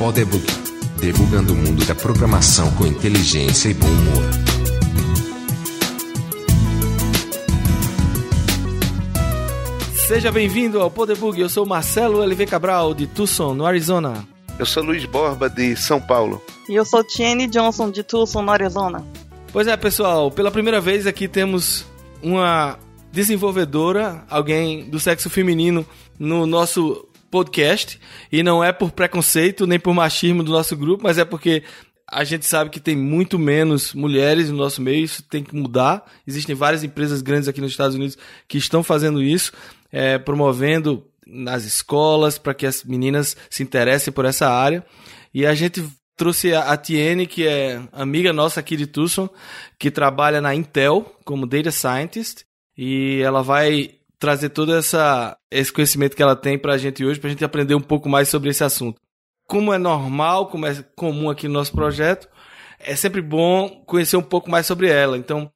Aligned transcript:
Podebug, 0.00 0.42
debugando 0.98 1.52
o 1.52 1.56
mundo 1.56 1.84
da 1.84 1.94
programação 1.94 2.74
com 2.74 2.86
inteligência 2.86 3.68
e 3.68 3.74
bom 3.74 3.86
humor. 3.86 4.24
Seja 9.94 10.32
bem-vindo 10.32 10.80
ao 10.80 10.90
Podebug. 10.90 11.38
Eu 11.38 11.50
sou 11.50 11.66
Marcelo 11.66 12.22
LV 12.22 12.46
Cabral, 12.46 12.94
de 12.94 13.06
Tucson, 13.06 13.52
no 13.52 13.66
Arizona. 13.66 14.26
Eu 14.58 14.64
sou 14.64 14.82
Luiz 14.82 15.04
Borba, 15.04 15.50
de 15.50 15.76
São 15.76 16.00
Paulo. 16.00 16.42
E 16.66 16.74
eu 16.74 16.86
sou 16.86 17.04
Tiene 17.04 17.46
Johnson, 17.46 17.90
de 17.90 18.02
Tucson, 18.02 18.40
no 18.40 18.52
Arizona. 18.52 19.06
Pois 19.52 19.66
é, 19.66 19.76
pessoal, 19.76 20.30
pela 20.30 20.50
primeira 20.50 20.80
vez 20.80 21.06
aqui 21.06 21.28
temos 21.28 21.84
uma 22.22 22.78
desenvolvedora, 23.12 24.24
alguém 24.30 24.88
do 24.88 24.98
sexo 24.98 25.28
feminino 25.28 25.84
no 26.18 26.46
nosso 26.46 27.06
podcast. 27.30 28.00
E 28.30 28.42
não 28.42 28.62
é 28.62 28.72
por 28.72 28.92
preconceito 28.92 29.66
nem 29.66 29.78
por 29.78 29.94
machismo 29.94 30.42
do 30.42 30.52
nosso 30.52 30.76
grupo, 30.76 31.04
mas 31.04 31.18
é 31.18 31.24
porque 31.24 31.62
a 32.10 32.24
gente 32.24 32.44
sabe 32.44 32.70
que 32.70 32.80
tem 32.80 32.96
muito 32.96 33.38
menos 33.38 33.94
mulheres 33.94 34.50
no 34.50 34.56
nosso 34.56 34.82
meio, 34.82 35.04
isso 35.04 35.22
tem 35.22 35.44
que 35.44 35.54
mudar. 35.54 36.04
Existem 36.26 36.54
várias 36.54 36.82
empresas 36.82 37.22
grandes 37.22 37.48
aqui 37.48 37.60
nos 37.60 37.70
Estados 37.70 37.94
Unidos 37.94 38.18
que 38.48 38.58
estão 38.58 38.82
fazendo 38.82 39.22
isso, 39.22 39.52
é, 39.92 40.18
promovendo 40.18 41.06
nas 41.24 41.64
escolas 41.64 42.36
para 42.36 42.52
que 42.52 42.66
as 42.66 42.82
meninas 42.82 43.36
se 43.48 43.62
interessem 43.62 44.12
por 44.12 44.24
essa 44.24 44.48
área. 44.48 44.84
E 45.32 45.46
a 45.46 45.54
gente 45.54 45.84
trouxe 46.16 46.52
a 46.52 46.76
Tiene, 46.76 47.26
que 47.26 47.46
é 47.46 47.80
amiga 47.92 48.32
nossa 48.32 48.60
aqui 48.60 48.76
de 48.76 48.86
Tucson, 48.86 49.28
que 49.78 49.90
trabalha 49.90 50.40
na 50.40 50.54
Intel 50.54 51.16
como 51.24 51.46
Data 51.46 51.70
Scientist, 51.70 52.44
e 52.76 53.20
ela 53.22 53.42
vai 53.42 53.99
trazer 54.20 54.50
todo 54.50 54.74
essa, 54.74 55.36
esse 55.50 55.72
conhecimento 55.72 56.14
que 56.14 56.22
ela 56.22 56.36
tem 56.36 56.58
para 56.58 56.74
a 56.74 56.78
gente 56.78 57.04
hoje, 57.04 57.18
para 57.18 57.28
a 57.28 57.30
gente 57.30 57.44
aprender 57.44 57.74
um 57.74 57.80
pouco 57.80 58.08
mais 58.08 58.28
sobre 58.28 58.50
esse 58.50 58.62
assunto. 58.62 59.00
Como 59.48 59.72
é 59.72 59.78
normal, 59.78 60.48
como 60.48 60.66
é 60.66 60.84
comum 60.94 61.30
aqui 61.30 61.48
no 61.48 61.54
nosso 61.54 61.72
projeto, 61.72 62.28
é 62.78 62.94
sempre 62.94 63.22
bom 63.22 63.82
conhecer 63.86 64.18
um 64.18 64.22
pouco 64.22 64.50
mais 64.50 64.66
sobre 64.66 64.88
ela. 64.88 65.16
Então, 65.16 65.50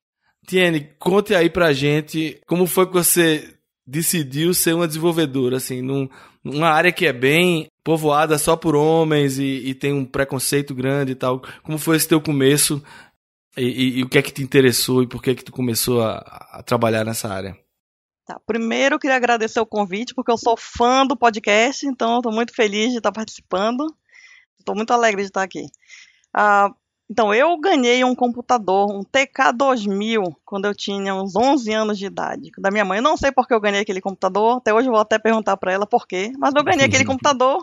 Tiene, 0.47 0.95
conte 0.99 1.35
aí 1.35 1.49
para 1.49 1.67
a 1.67 1.73
gente 1.73 2.41
como 2.47 2.67
foi 2.67 2.87
que 2.87 2.93
você 2.93 3.55
decidiu 3.87 4.55
ser 4.55 4.75
uma 4.75 4.87
desenvolvedora, 4.87 5.59
assim, 5.59 5.83
num, 5.83 6.09
numa 6.43 6.71
área 6.71 6.91
que 6.91 7.07
é 7.07 7.13
bem 7.13 7.67
povoada 7.85 8.39
só 8.39 8.57
por 8.57 8.75
homens 8.75 9.39
e, 9.39 9.45
e 9.45 9.75
tem 9.75 9.93
um 9.93 10.07
preconceito 10.07 10.75
grande 10.75 11.13
e 11.13 11.15
tal. 11.15 11.43
Como 11.63 11.79
foi 11.79 11.97
esse 11.97 12.09
teu 12.09 12.21
começo 12.21 12.83
e, 13.57 13.65
e, 13.65 13.99
e, 13.99 14.03
o 14.03 14.09
que 14.09 14.19
é 14.19 14.23
que 14.23 14.33
te 14.33 14.43
interessou 14.43 15.03
e 15.03 15.07
por 15.07 15.23
que 15.23 15.31
é 15.31 15.35
que 15.35 15.45
tu 15.45 15.53
começou 15.53 16.03
a, 16.03 16.17
a 16.53 16.63
trabalhar 16.63 17.05
nessa 17.05 17.29
área? 17.29 17.64
Tá, 18.25 18.41
primeiro 18.47 18.95
eu 18.95 18.99
queria 18.99 19.17
agradecer 19.17 19.61
o 19.61 19.67
convite, 19.67 20.15
porque 20.15 20.31
eu 20.31 20.39
sou 20.39 20.57
fã 20.57 21.07
do 21.07 21.17
podcast, 21.17 21.87
então 21.87 22.19
estou 22.19 22.33
muito 22.33 22.55
feliz 22.55 22.91
de 22.91 22.99
estar 22.99 23.13
participando. 23.13 23.87
Estou 24.59 24.75
muito 24.75 24.93
alegre 24.93 25.23
de 25.23 25.29
estar 25.29 25.43
aqui. 25.43 25.67
Ah, 26.33 26.71
então, 27.11 27.35
eu 27.35 27.59
ganhei 27.61 28.03
um 28.03 28.15
computador, 28.15 28.91
um 28.91 29.03
TK2000, 29.05 30.35
quando 30.45 30.65
eu 30.65 30.75
tinha 30.75 31.15
uns 31.15 31.37
11 31.37 31.71
anos 31.73 31.99
de 31.99 32.07
idade, 32.07 32.51
da 32.59 32.71
minha 32.71 32.85
mãe. 32.85 32.99
Eu 32.99 33.03
não 33.03 33.17
sei 33.17 33.31
por 33.31 33.47
que 33.47 33.53
eu 33.53 33.61
ganhei 33.61 33.83
aquele 33.83 34.01
computador, 34.01 34.57
até 34.57 34.73
hoje 34.73 34.89
eu 34.89 34.93
vou 34.93 35.01
até 35.01 35.19
perguntar 35.19 35.57
para 35.59 35.73
ela 35.73 35.87
por 35.87 36.07
quê, 36.07 36.33
mas 36.39 36.55
eu 36.55 36.65
ganhei 36.65 36.87
aquele 36.87 37.05
computador 37.07 37.59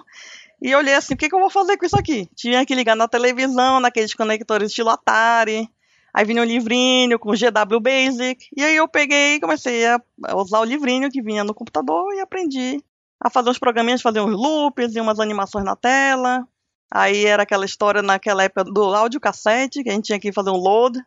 e 0.61 0.69
eu 0.69 0.77
olhei 0.77 0.93
assim, 0.93 1.15
o 1.15 1.17
que, 1.17 1.27
que 1.27 1.33
eu 1.33 1.39
vou 1.39 1.49
fazer 1.49 1.75
com 1.75 1.85
isso 1.85 1.97
aqui? 1.97 2.29
Tinha 2.35 2.63
que 2.65 2.75
ligar 2.75 2.95
na 2.95 3.07
televisão, 3.07 3.79
naqueles 3.79 4.13
conectores 4.13 4.69
estilo 4.69 4.89
Atari, 4.89 5.67
Aí 6.13 6.25
vinha 6.25 6.41
um 6.41 6.45
livrinho 6.45 7.17
com 7.17 7.31
GW 7.31 7.79
Basic. 7.79 8.47
E 8.55 8.63
aí 8.63 8.75
eu 8.75 8.87
peguei 8.87 9.35
e 9.35 9.39
comecei 9.39 9.85
a 9.85 10.01
usar 10.35 10.59
o 10.59 10.65
livrinho 10.65 11.09
que 11.09 11.21
vinha 11.21 11.43
no 11.43 11.53
computador 11.53 12.13
e 12.13 12.19
aprendi 12.19 12.83
a 13.19 13.29
fazer 13.29 13.49
uns 13.49 13.59
programinhas, 13.59 14.01
fazer 14.01 14.19
uns 14.19 14.35
loops 14.35 14.95
e 14.95 14.99
umas 14.99 15.19
animações 15.19 15.63
na 15.63 15.75
tela. 15.75 16.45
Aí 16.89 17.25
era 17.25 17.43
aquela 17.43 17.65
história 17.65 18.01
naquela 18.01 18.43
época 18.43 18.65
do 18.65 18.83
áudio-cassete, 18.93 19.83
que 19.83 19.89
a 19.89 19.93
gente 19.93 20.05
tinha 20.05 20.19
que 20.19 20.33
fazer 20.33 20.49
um 20.49 20.57
load 20.57 20.99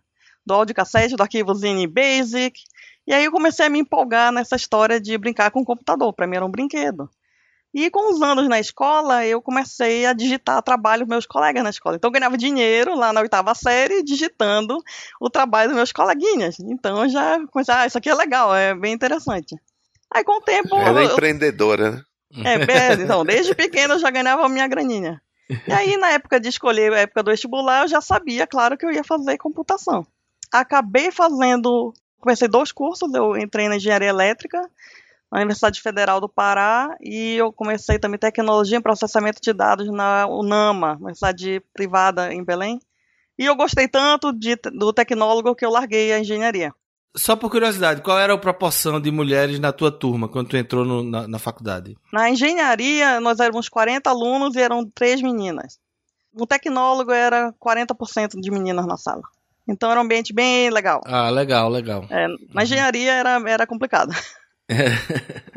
do 0.46 0.54
áudio-cassete, 0.54 1.16
do 1.16 1.22
arquivo 1.22 1.54
Zine 1.54 1.86
Basic. 1.86 2.58
E 3.06 3.12
aí 3.12 3.24
eu 3.24 3.32
comecei 3.32 3.66
a 3.66 3.70
me 3.70 3.80
empolgar 3.80 4.32
nessa 4.32 4.56
história 4.56 4.98
de 4.98 5.18
brincar 5.18 5.50
com 5.50 5.60
o 5.60 5.64
computador. 5.64 6.12
Para 6.14 6.26
mim 6.26 6.36
era 6.36 6.46
um 6.46 6.50
brinquedo. 6.50 7.10
E 7.74 7.90
com 7.90 8.14
os 8.14 8.22
anos 8.22 8.48
na 8.48 8.60
escola, 8.60 9.26
eu 9.26 9.42
comecei 9.42 10.06
a 10.06 10.12
digitar 10.12 10.62
trabalho 10.62 11.02
dos 11.02 11.08
meus 11.08 11.26
colegas 11.26 11.64
na 11.64 11.70
escola. 11.70 11.96
Então 11.96 12.08
eu 12.08 12.12
ganhava 12.12 12.38
dinheiro 12.38 12.94
lá 12.94 13.12
na 13.12 13.20
oitava 13.20 13.52
série 13.52 14.04
digitando 14.04 14.78
o 15.20 15.28
trabalho 15.28 15.70
dos 15.70 15.76
meus 15.76 15.90
coleguinhas. 15.90 16.60
Então 16.60 17.02
eu 17.02 17.08
já 17.08 17.44
comecei, 17.48 17.74
ah, 17.74 17.84
isso 17.84 17.98
aqui 17.98 18.08
é 18.08 18.14
legal, 18.14 18.54
é 18.54 18.76
bem 18.76 18.92
interessante. 18.92 19.56
Aí 20.14 20.22
com 20.22 20.38
o 20.38 20.40
tempo. 20.40 20.76
Ela 20.76 21.02
é 21.02 21.04
empreendedora, 21.06 21.90
né? 21.90 22.04
É, 22.44 22.92
então, 22.94 23.24
desde 23.24 23.54
pequena 23.56 23.94
eu 23.94 23.98
já 23.98 24.10
ganhava 24.10 24.46
a 24.46 24.48
minha 24.48 24.68
graninha. 24.68 25.20
E 25.66 25.72
aí, 25.72 25.96
na 25.96 26.10
época 26.10 26.38
de 26.38 26.48
escolher 26.48 26.92
a 26.92 27.00
época 27.00 27.22
do 27.22 27.30
vestibular, 27.30 27.82
eu 27.82 27.88
já 27.88 28.00
sabia, 28.00 28.46
claro, 28.46 28.78
que 28.78 28.86
eu 28.86 28.92
ia 28.92 29.04
fazer 29.04 29.36
computação. 29.36 30.06
Acabei 30.52 31.10
fazendo. 31.10 31.92
Comecei 32.20 32.48
dois 32.48 32.72
cursos, 32.72 33.12
eu 33.12 33.36
entrei 33.36 33.68
na 33.68 33.76
engenharia 33.76 34.08
elétrica 34.08 34.58
na 35.34 35.40
Universidade 35.40 35.82
Federal 35.82 36.20
do 36.20 36.28
Pará 36.28 36.96
e 37.02 37.34
eu 37.34 37.52
comecei 37.52 37.98
também 37.98 38.16
tecnologia 38.16 38.78
em 38.78 38.80
processamento 38.80 39.40
de 39.42 39.52
dados 39.52 39.90
na 39.90 40.28
UNAMA, 40.28 40.92
universidade 40.92 41.60
privada 41.74 42.32
em 42.32 42.44
Belém. 42.44 42.78
E 43.36 43.44
eu 43.44 43.56
gostei 43.56 43.88
tanto 43.88 44.32
de, 44.32 44.54
do 44.54 44.92
tecnólogo 44.92 45.56
que 45.56 45.66
eu 45.66 45.70
larguei 45.70 46.12
a 46.12 46.20
engenharia. 46.20 46.72
Só 47.16 47.34
por 47.34 47.50
curiosidade, 47.50 48.00
qual 48.00 48.16
era 48.16 48.32
a 48.32 48.38
proporção 48.38 49.00
de 49.00 49.10
mulheres 49.10 49.58
na 49.58 49.72
tua 49.72 49.90
turma 49.90 50.28
quando 50.28 50.50
tu 50.50 50.56
entrou 50.56 50.84
no, 50.84 51.02
na, 51.02 51.26
na 51.26 51.38
faculdade? 51.40 51.96
Na 52.12 52.30
engenharia, 52.30 53.18
nós 53.18 53.40
éramos 53.40 53.68
40 53.68 54.08
alunos 54.08 54.54
e 54.54 54.60
eram 54.60 54.88
três 54.88 55.20
meninas. 55.20 55.80
No 56.32 56.46
tecnólogo 56.46 57.10
era 57.10 57.52
40% 57.54 58.40
de 58.40 58.50
meninas 58.52 58.86
na 58.86 58.96
sala. 58.96 59.22
Então 59.66 59.90
era 59.90 59.98
um 59.98 60.04
ambiente 60.04 60.32
bem 60.32 60.70
legal. 60.70 61.00
Ah, 61.04 61.28
legal, 61.28 61.68
legal. 61.68 62.04
É, 62.08 62.28
na 62.52 62.62
engenharia 62.62 63.12
era, 63.12 63.42
era 63.50 63.66
complicado. 63.66 64.12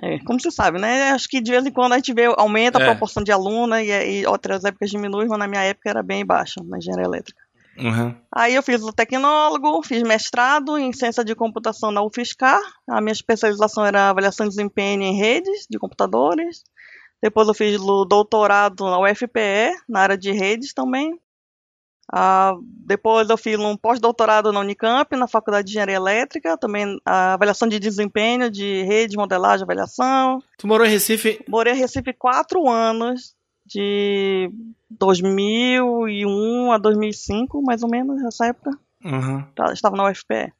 É, 0.01 0.19
como 0.19 0.39
você 0.39 0.51
sabe, 0.51 0.79
né? 0.79 1.11
Acho 1.11 1.27
que 1.27 1.41
de 1.41 1.51
vez 1.51 1.65
em 1.65 1.71
quando 1.71 1.93
a 1.93 1.95
gente 1.95 2.13
vê, 2.13 2.25
aumenta 2.37 2.77
a 2.77 2.81
é. 2.81 2.85
proporção 2.85 3.23
de 3.23 3.31
aluna 3.31 3.81
e, 3.81 4.21
e, 4.21 4.27
outras 4.27 4.63
épocas 4.63 4.89
diminui, 4.89 5.25
mas 5.27 5.39
na 5.39 5.47
minha 5.47 5.63
época 5.63 5.89
era 5.89 6.03
bem 6.03 6.25
baixa, 6.25 6.61
na 6.63 6.77
engenharia 6.77 7.05
elétrica. 7.05 7.41
Uhum. 7.77 8.15
Aí 8.33 8.55
eu 8.55 8.63
fiz 8.63 8.81
o 8.81 8.91
tecnólogo, 8.91 9.83
fiz 9.83 10.01
mestrado 10.01 10.77
em 10.77 10.91
ciência 10.91 11.23
de 11.23 11.35
computação 11.35 11.91
na 11.91 12.01
UFSCar. 12.03 12.59
A 12.89 12.99
minha 13.01 13.13
especialização 13.13 13.85
era 13.85 14.09
avaliação 14.09 14.45
de 14.45 14.55
desempenho 14.55 15.03
em 15.03 15.15
redes 15.15 15.67
de 15.69 15.77
computadores. 15.77 16.63
Depois 17.21 17.47
eu 17.47 17.53
fiz 17.53 17.79
o 17.79 18.05
doutorado 18.05 18.85
na 18.85 18.99
UFPE, 18.99 19.75
na 19.87 20.01
área 20.01 20.17
de 20.17 20.31
redes 20.31 20.73
também. 20.73 21.19
Uh, 22.13 22.63
depois 22.63 23.29
eu 23.29 23.37
fiz 23.37 23.59
um 23.59 23.75
pós-doutorado 23.75 24.51
na 24.53 24.61
Unicamp, 24.61 25.13
na 25.15 25.27
Faculdade 25.27 25.67
de 25.67 25.71
Engenharia 25.73 25.95
Elétrica, 25.95 26.57
também 26.57 26.97
a 27.05 27.33
avaliação 27.33 27.67
de 27.67 27.79
desempenho, 27.79 28.49
de 28.49 28.83
rede, 28.83 29.17
modelagem, 29.17 29.63
avaliação. 29.63 30.41
Tu 30.57 30.65
morou 30.67 30.87
em 30.87 30.89
Recife? 30.89 31.43
Morei 31.47 31.73
em 31.73 31.77
Recife 31.77 32.13
quatro 32.13 32.69
anos, 32.69 33.35
de 33.65 34.49
2001 34.89 36.71
a 36.71 36.77
2005, 36.77 37.61
mais 37.61 37.83
ou 37.83 37.89
menos, 37.89 38.21
nessa 38.23 38.47
época. 38.47 38.71
Uhum. 39.03 39.43
Estava 39.73 39.97
na 39.97 40.09
UFPE. 40.09 40.53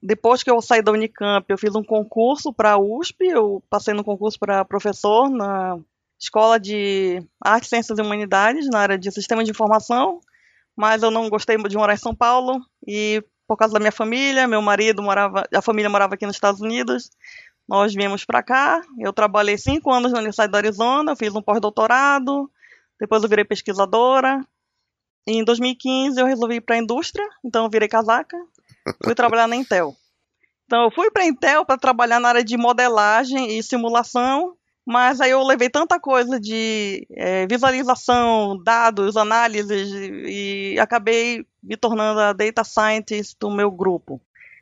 Depois 0.00 0.44
que 0.44 0.50
eu 0.50 0.60
saí 0.62 0.80
da 0.80 0.92
Unicamp, 0.92 1.44
eu 1.48 1.58
fiz 1.58 1.74
um 1.74 1.82
concurso 1.82 2.52
para 2.52 2.72
a 2.72 2.78
USP, 2.78 3.26
eu 3.26 3.60
passei 3.68 3.92
no 3.94 4.04
concurso 4.04 4.38
para 4.38 4.64
professor 4.64 5.28
na 5.28 5.76
Escola 6.20 6.60
de 6.60 7.20
Artes, 7.40 7.68
Ciências 7.68 7.98
e 7.98 8.02
Humanidades, 8.02 8.68
na 8.68 8.78
área 8.78 8.96
de 8.96 9.10
Sistema 9.10 9.42
de 9.42 9.50
Informação 9.50 10.20
mas 10.78 11.02
eu 11.02 11.10
não 11.10 11.28
gostei 11.28 11.56
de 11.56 11.76
morar 11.76 11.94
em 11.94 11.98
São 11.98 12.14
Paulo 12.14 12.64
e 12.86 13.20
por 13.48 13.56
causa 13.56 13.74
da 13.74 13.80
minha 13.80 13.90
família, 13.90 14.46
meu 14.46 14.62
marido 14.62 15.02
morava, 15.02 15.42
a 15.52 15.60
família 15.60 15.90
morava 15.90 16.14
aqui 16.14 16.24
nos 16.24 16.36
Estados 16.36 16.60
Unidos, 16.60 17.10
nós 17.68 17.92
viemos 17.92 18.24
para 18.24 18.44
cá. 18.44 18.80
Eu 18.96 19.12
trabalhei 19.12 19.58
cinco 19.58 19.90
anos 19.90 20.12
na 20.12 20.18
Universidade 20.18 20.52
do 20.52 20.56
Arizona, 20.56 21.16
fiz 21.16 21.34
um 21.34 21.42
pós-doutorado, 21.42 22.48
depois 23.00 23.24
eu 23.24 23.28
virei 23.28 23.44
pesquisadora. 23.44 24.40
E 25.26 25.32
em 25.32 25.44
2015 25.44 26.20
eu 26.20 26.26
resolvi 26.26 26.56
ir 26.56 26.60
para 26.60 26.76
a 26.76 26.78
indústria, 26.78 27.26
então 27.44 27.64
eu 27.64 27.70
virei 27.70 27.88
casaca, 27.88 28.36
fui 29.02 29.16
trabalhar 29.16 29.48
na 29.48 29.56
Intel. 29.56 29.96
Então 30.66 30.84
eu 30.84 30.90
fui 30.92 31.10
para 31.10 31.24
a 31.24 31.26
Intel 31.26 31.64
para 31.64 31.76
trabalhar 31.76 32.20
na 32.20 32.28
área 32.28 32.44
de 32.44 32.56
modelagem 32.56 33.58
e 33.58 33.62
simulação 33.64 34.56
mas 34.88 35.20
aí 35.20 35.32
eu 35.32 35.42
levei 35.44 35.68
tanta 35.68 36.00
coisa 36.00 36.40
de 36.40 37.06
é, 37.10 37.46
visualização, 37.46 38.56
dados, 38.64 39.18
análises, 39.18 39.90
e 39.92 40.78
acabei 40.80 41.44
me 41.62 41.76
tornando 41.76 42.18
a 42.18 42.32
data 42.32 42.64
scientist 42.64 43.36
do 43.38 43.50
meu 43.50 43.70
grupo. 43.70 44.18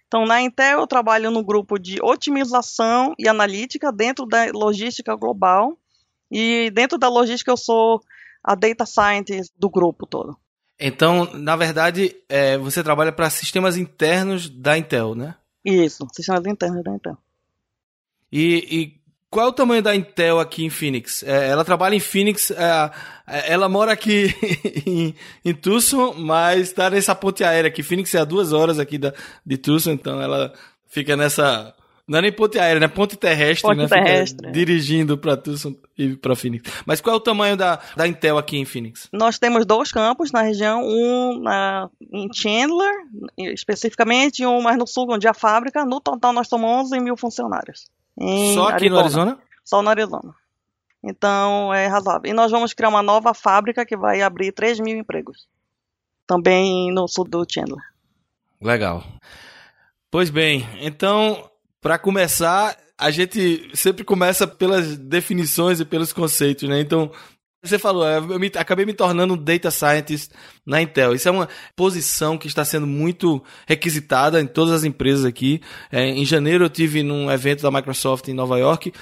Então, 0.09 0.27
na 0.27 0.43
Intel, 0.43 0.81
eu 0.81 0.87
trabalho 0.89 1.31
no 1.31 1.45
grupo 1.45 1.79
de 1.79 2.03
otimização 2.03 3.15
e 3.17 3.29
analítica 3.29 3.93
dentro 3.93 4.27
da 4.27 4.47
logística 4.53 5.15
global. 5.15 5.79
E 6.29 6.73
dentro 6.73 6.99
da 6.99 7.09
logística, 7.09 7.53
eu 7.53 7.57
sou 7.57 8.01
a 8.43 8.57
data 8.57 8.85
scientist 8.85 9.53
do 9.57 9.71
grupo 9.71 10.09
todo. 10.09 10.37
Então, 10.77 11.33
na 11.35 11.55
verdade, 11.55 12.17
é, 12.29 12.59
você 12.59 12.83
trabalha 12.83 13.13
para 13.13 13.31
sistemas 13.31 13.77
internos 13.77 14.51
da 14.51 14.77
Intel, 14.77 15.15
né? 15.15 15.37
Isso, 15.65 16.05
sistemas 16.13 16.45
internos 16.47 16.83
da 16.83 16.97
Intel. 16.97 17.17
E, 18.33 18.67
e 18.69 19.06
qual 19.37 19.49
é 19.49 19.51
o 19.51 19.53
tamanho 19.53 19.83
da 19.83 19.95
Intel 19.95 20.41
aqui 20.41 20.65
em 20.65 20.71
Phoenix? 20.71 21.23
É, 21.23 21.51
ela 21.51 21.63
trabalha 21.63 21.95
em 21.95 22.01
Phoenix, 22.01 22.51
é, 22.51 22.91
é 23.27 23.53
ela 23.53 23.69
mora 23.69 23.93
aqui 23.93 24.35
em, 24.87 25.15
em, 25.45 25.53
Tucson, 25.53 26.15
mas 26.17 26.69
está 26.69 26.89
nessa 26.89 27.15
ponte 27.15 27.45
aérea 27.45 27.69
aqui. 27.69 27.83
Phoenix 27.83 28.15
é 28.15 28.21
a 28.21 28.25
duas 28.25 28.55
horas 28.55 28.79
aqui 28.79 28.97
da, 28.97 29.13
de 29.45 29.59
Tucson, 29.59 29.91
então 29.91 30.23
ela 30.23 30.55
fica 30.87 31.15
nessa 31.19 31.75
não 32.09 32.19
é 32.19 32.23
nem 32.23 32.33
ponte 32.33 32.59
aérea, 32.59 32.81
né? 32.81 32.89
Ponte 32.89 33.15
terrestre, 33.15 33.69
ponte 33.69 33.83
né? 33.83 33.89
terrestre. 33.89 34.51
dirigindo 34.53 35.19
para 35.19 35.37
Tucson 35.37 35.75
e 35.99 36.17
para 36.17 36.35
Phoenix. 36.35 36.73
Mas 36.87 37.03
qual 37.03 37.13
é 37.13 37.19
o 37.19 37.21
tamanho 37.21 37.59
da, 37.59 37.79
da 37.95 38.09
Intel 38.09 38.39
aqui 38.39 38.57
em 38.57 38.65
Phoenix? 38.65 39.07
Nós 39.13 39.39
temos 39.39 39.67
dois 39.67 39.93
campos 39.93 40.33
na 40.33 40.41
região, 40.41 40.83
um 40.83 41.39
na, 41.43 41.91
em 42.11 42.33
Chandler, 42.33 42.95
especificamente, 43.37 44.45
e 44.45 44.47
um 44.47 44.63
mais 44.63 44.79
no 44.79 44.87
sul, 44.87 45.09
onde 45.11 45.27
é 45.27 45.31
a 45.31 45.35
fábrica. 45.35 45.85
No 45.85 46.01
total, 46.01 46.33
nós 46.33 46.49
somos 46.49 46.87
11 46.87 47.01
mil 47.01 47.19
funcionários. 47.19 47.85
Só 48.55 48.69
aqui 48.69 48.87
Arizona. 48.87 48.91
no 48.91 48.99
Arizona? 48.99 49.39
Só 49.65 49.83
no 49.83 49.91
Arizona. 49.91 50.35
Então, 51.03 51.73
é 51.73 51.87
razoável. 51.87 52.31
E 52.31 52.35
nós 52.35 52.51
vamos 52.51 52.73
criar 52.73 52.89
uma 52.89 53.03
nova 53.03 53.35
fábrica 53.35 53.85
que 53.85 53.97
vai 53.97 54.23
abrir 54.23 54.53
3 54.53 54.81
mil 54.81 54.97
empregos. 54.97 55.47
Também 56.27 56.93
no 56.93 57.07
sul 57.07 57.25
do 57.25 57.47
Chandler. 57.49 57.83
Legal. 58.61 59.05
Pois 60.11 60.31
bem, 60.31 60.67
então 60.81 61.51
para 61.87 61.99
começar, 61.99 62.77
a 62.99 63.13
gente 63.13 63.71
sempre 63.73 64.03
começa 64.03 64.45
pelas 64.45 64.97
definições 64.97 65.79
e 65.79 65.85
pelos 65.85 66.13
conceitos, 66.13 66.69
né? 66.69 66.81
Então, 66.81 67.13
você 67.67 67.79
falou, 67.79 68.07
eu 68.07 68.39
me, 68.39 68.51
acabei 68.57 68.85
me 68.85 68.93
tornando 68.93 69.35
um 69.35 69.37
data 69.37 69.71
scientist 69.71 70.33
na 70.65 70.81
Intel. 70.81 71.15
Isso 71.15 71.29
é 71.29 71.31
uma 71.31 71.49
posição 71.75 72.39
que 72.39 72.47
está 72.47 72.65
sendo 72.65 72.87
muito 72.87 73.43
requisitada 73.67 74.41
em 74.41 74.47
todas 74.47 74.75
as 74.75 74.85
empresas 74.85 75.25
aqui. 75.25 75.61
É, 75.91 76.05
em 76.05 76.25
janeiro 76.25 76.65
eu 76.65 76.71
tive 76.71 77.03
num 77.03 77.31
evento 77.31 77.63
da 77.63 77.71
Microsoft 77.71 78.29
em 78.29 78.35
Nova 78.35 78.59
York 78.59 78.93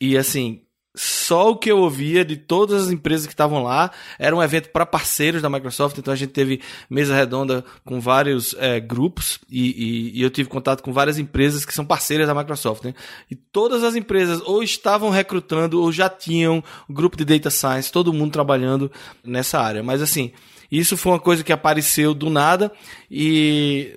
e 0.00 0.16
assim 0.16 0.62
só 0.94 1.50
o 1.50 1.56
que 1.56 1.70
eu 1.70 1.78
ouvia 1.78 2.24
de 2.24 2.36
todas 2.36 2.82
as 2.82 2.90
empresas 2.90 3.26
que 3.26 3.32
estavam 3.32 3.62
lá 3.62 3.92
era 4.18 4.34
um 4.34 4.42
evento 4.42 4.70
para 4.70 4.84
parceiros 4.84 5.40
da 5.40 5.48
Microsoft, 5.48 5.96
então 5.96 6.12
a 6.12 6.16
gente 6.16 6.30
teve 6.32 6.60
mesa 6.88 7.14
redonda 7.14 7.64
com 7.84 8.00
vários 8.00 8.54
é, 8.58 8.80
grupos 8.80 9.38
e, 9.48 9.70
e, 9.70 10.18
e, 10.18 10.22
eu 10.22 10.30
tive 10.30 10.48
contato 10.48 10.82
com 10.82 10.92
várias 10.92 11.18
empresas 11.18 11.64
que 11.64 11.72
são 11.72 11.84
parceiras 11.84 12.26
da 12.26 12.34
Microsoft, 12.34 12.84
né? 12.84 12.94
E 13.30 13.36
todas 13.36 13.84
as 13.84 13.94
empresas 13.94 14.40
ou 14.44 14.62
estavam 14.62 15.10
recrutando 15.10 15.80
ou 15.80 15.92
já 15.92 16.08
tinham 16.08 16.62
um 16.88 16.92
grupo 16.92 17.16
de 17.16 17.24
data 17.24 17.50
science, 17.50 17.92
todo 17.92 18.12
mundo 18.12 18.32
trabalhando 18.32 18.90
nessa 19.24 19.60
área. 19.60 19.82
Mas 19.82 20.02
assim, 20.02 20.32
isso 20.70 20.96
foi 20.96 21.12
uma 21.12 21.20
coisa 21.20 21.44
que 21.44 21.52
apareceu 21.52 22.12
do 22.12 22.28
nada 22.28 22.72
e 23.08 23.96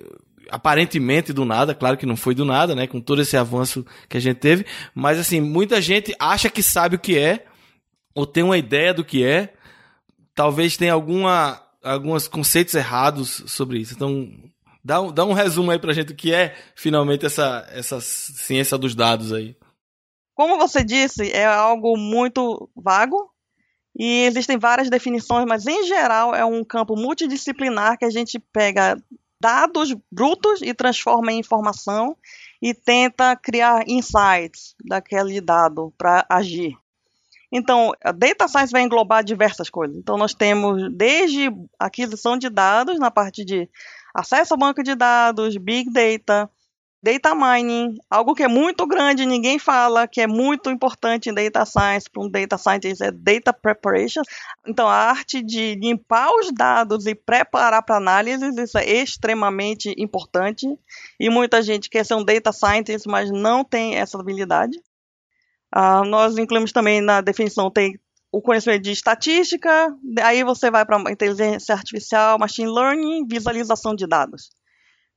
aparentemente 0.54 1.32
do 1.32 1.44
nada, 1.44 1.74
claro 1.74 1.96
que 1.96 2.06
não 2.06 2.16
foi 2.16 2.32
do 2.32 2.44
nada, 2.44 2.76
né, 2.76 2.86
com 2.86 3.00
todo 3.00 3.20
esse 3.20 3.36
avanço 3.36 3.84
que 4.08 4.16
a 4.16 4.20
gente 4.20 4.38
teve, 4.38 4.64
mas 4.94 5.18
assim, 5.18 5.40
muita 5.40 5.82
gente 5.82 6.14
acha 6.18 6.48
que 6.48 6.62
sabe 6.62 6.94
o 6.94 6.98
que 6.98 7.18
é, 7.18 7.44
ou 8.14 8.24
tem 8.24 8.44
uma 8.44 8.56
ideia 8.56 8.94
do 8.94 9.04
que 9.04 9.24
é, 9.24 9.52
talvez 10.32 10.76
tenha 10.76 10.92
alguma, 10.92 11.60
alguns 11.82 12.28
conceitos 12.28 12.74
errados 12.74 13.42
sobre 13.48 13.80
isso. 13.80 13.94
Então, 13.94 14.30
dá 14.84 15.00
um, 15.00 15.12
dá 15.12 15.24
um 15.24 15.32
resumo 15.32 15.72
aí 15.72 15.78
pra 15.78 15.92
gente 15.92 16.12
o 16.12 16.16
que 16.16 16.32
é 16.32 16.54
finalmente 16.76 17.26
essa, 17.26 17.66
essa 17.72 18.00
ciência 18.00 18.78
dos 18.78 18.94
dados 18.94 19.32
aí. 19.32 19.56
Como 20.34 20.56
você 20.56 20.84
disse, 20.84 21.32
é 21.32 21.44
algo 21.44 21.96
muito 21.96 22.70
vago, 22.76 23.28
e 23.98 24.24
existem 24.24 24.56
várias 24.56 24.88
definições, 24.88 25.46
mas 25.46 25.66
em 25.66 25.84
geral 25.84 26.34
é 26.34 26.44
um 26.44 26.64
campo 26.64 26.96
multidisciplinar 26.96 27.98
que 27.98 28.04
a 28.04 28.10
gente 28.10 28.38
pega 28.52 28.96
dados 29.44 29.94
brutos 30.10 30.62
e 30.62 30.72
transforma 30.72 31.30
em 31.30 31.40
informação 31.40 32.16
e 32.62 32.72
tenta 32.72 33.36
criar 33.36 33.86
insights 33.86 34.74
daquele 34.82 35.38
dado 35.38 35.92
para 35.98 36.24
agir. 36.30 36.74
Então, 37.52 37.92
a 38.02 38.10
data 38.10 38.48
science 38.48 38.72
vai 38.72 38.80
englobar 38.80 39.22
diversas 39.22 39.68
coisas. 39.68 39.98
Então, 39.98 40.16
nós 40.16 40.32
temos 40.32 40.90
desde 40.96 41.50
aquisição 41.78 42.38
de 42.38 42.48
dados 42.48 42.98
na 42.98 43.10
parte 43.10 43.44
de 43.44 43.68
acesso 44.14 44.54
ao 44.54 44.58
banco 44.58 44.82
de 44.82 44.94
dados, 44.94 45.58
big 45.58 45.90
data, 45.92 46.50
Data 47.04 47.34
mining, 47.34 47.98
algo 48.08 48.34
que 48.34 48.42
é 48.42 48.48
muito 48.48 48.86
grande, 48.86 49.26
ninguém 49.26 49.58
fala, 49.58 50.08
que 50.08 50.22
é 50.22 50.26
muito 50.26 50.70
importante 50.70 51.28
em 51.28 51.34
data 51.34 51.66
science, 51.66 52.08
para 52.08 52.22
um 52.22 52.30
data 52.30 52.56
scientist, 52.56 53.02
é 53.02 53.10
data 53.10 53.52
preparation. 53.52 54.22
Então, 54.66 54.88
a 54.88 55.10
arte 55.10 55.42
de 55.42 55.74
limpar 55.74 56.30
os 56.30 56.50
dados 56.50 57.04
e 57.04 57.14
preparar 57.14 57.82
para 57.82 57.98
análise, 57.98 58.46
isso 58.58 58.78
é 58.78 58.86
extremamente 58.86 59.94
importante. 59.98 60.66
E 61.20 61.28
muita 61.28 61.60
gente 61.60 61.90
quer 61.90 62.06
ser 62.06 62.14
um 62.14 62.24
data 62.24 62.52
scientist, 62.52 63.06
mas 63.06 63.30
não 63.30 63.62
tem 63.62 63.96
essa 63.96 64.18
habilidade. 64.18 64.78
Uh, 65.76 66.06
nós 66.06 66.38
incluímos 66.38 66.72
também 66.72 67.02
na 67.02 67.20
definição, 67.20 67.70
tem 67.70 68.00
o 68.32 68.40
conhecimento 68.40 68.80
de 68.82 68.92
estatística, 68.92 69.94
aí 70.22 70.42
você 70.42 70.70
vai 70.70 70.86
para 70.86 70.98
inteligência 71.12 71.74
artificial, 71.74 72.38
machine 72.38 72.70
learning, 72.70 73.26
visualização 73.26 73.94
de 73.94 74.06
dados. 74.06 74.48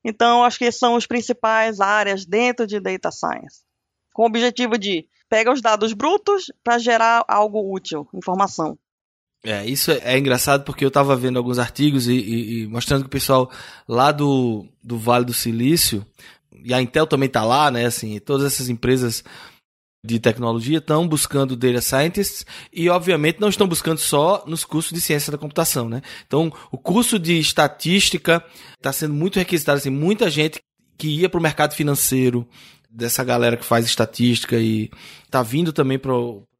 Então, 0.03 0.43
acho 0.43 0.59
que 0.59 0.71
são 0.71 0.95
as 0.95 1.05
principais 1.05 1.79
áreas 1.79 2.25
dentro 2.25 2.65
de 2.65 2.79
Data 2.79 3.11
Science, 3.11 3.63
com 4.13 4.23
o 4.23 4.27
objetivo 4.27 4.77
de 4.77 5.07
pegar 5.29 5.51
os 5.51 5.61
dados 5.61 5.93
brutos 5.93 6.45
para 6.63 6.77
gerar 6.77 7.23
algo 7.27 7.73
útil, 7.73 8.07
informação. 8.13 8.77
É, 9.43 9.65
isso 9.65 9.91
é 9.91 10.17
engraçado 10.17 10.63
porque 10.63 10.83
eu 10.83 10.89
estava 10.89 11.15
vendo 11.15 11.37
alguns 11.37 11.59
artigos 11.59 12.07
e, 12.07 12.13
e, 12.13 12.63
e, 12.63 12.67
mostrando 12.67 13.01
que 13.01 13.07
o 13.07 13.11
pessoal 13.11 13.51
lá 13.87 14.11
do, 14.11 14.67
do 14.83 14.97
Vale 14.97 15.25
do 15.25 15.33
Silício, 15.33 16.05
e 16.51 16.73
a 16.73 16.81
Intel 16.81 17.05
também 17.05 17.27
está 17.27 17.45
lá, 17.45 17.69
né? 17.69 17.85
Assim, 17.85 18.19
todas 18.19 18.45
essas 18.45 18.67
empresas 18.67 19.23
de 20.03 20.19
tecnologia 20.19 20.77
estão 20.77 21.07
buscando 21.07 21.55
data 21.55 21.81
scientists 21.81 22.45
e, 22.71 22.89
obviamente, 22.89 23.39
não 23.39 23.49
estão 23.49 23.67
buscando 23.67 23.97
só 23.97 24.43
nos 24.47 24.63
cursos 24.63 24.93
de 24.93 25.01
ciência 25.01 25.31
da 25.31 25.37
computação, 25.37 25.89
né? 25.89 26.01
Então, 26.25 26.51
o 26.71 26.77
curso 26.77 27.19
de 27.19 27.37
estatística 27.37 28.43
está 28.77 28.93
sendo 28.93 29.13
muito 29.13 29.39
requisitado, 29.39 29.79
assim, 29.79 29.89
muita 29.89 30.29
gente 30.29 30.59
que 30.97 31.07
ia 31.07 31.29
para 31.29 31.39
o 31.39 31.43
mercado 31.43 31.73
financeiro, 31.73 32.47
dessa 32.89 33.23
galera 33.23 33.57
que 33.57 33.65
faz 33.65 33.85
estatística 33.85 34.57
e 34.57 34.89
está 35.23 35.43
vindo 35.43 35.71
também 35.71 35.99
para 35.99 36.13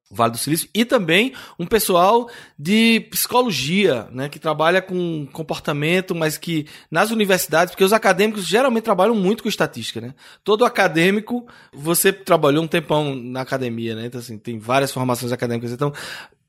Vale 0.09 0.31
do 0.31 0.37
Silício, 0.37 0.69
e 0.73 0.85
também 0.85 1.33
um 1.59 1.65
pessoal 1.65 2.29
de 2.57 3.01
psicologia, 3.11 4.07
né, 4.09 4.29
que 4.29 4.39
trabalha 4.39 4.81
com 4.81 5.27
comportamento, 5.33 6.15
mas 6.15 6.37
que 6.37 6.65
nas 6.89 7.11
universidades, 7.11 7.71
porque 7.71 7.83
os 7.83 7.91
acadêmicos 7.91 8.47
geralmente 8.47 8.85
trabalham 8.85 9.13
muito 9.13 9.43
com 9.43 9.49
estatística, 9.49 9.99
né? 9.99 10.13
Todo 10.45 10.63
acadêmico, 10.63 11.45
você 11.73 12.13
trabalhou 12.13 12.63
um 12.63 12.67
tempão 12.67 13.13
na 13.15 13.41
academia, 13.41 13.95
né? 13.95 14.05
Então, 14.05 14.21
assim, 14.21 14.37
tem 14.37 14.57
várias 14.57 14.93
formações 14.93 15.33
acadêmicas. 15.33 15.73
Então, 15.73 15.91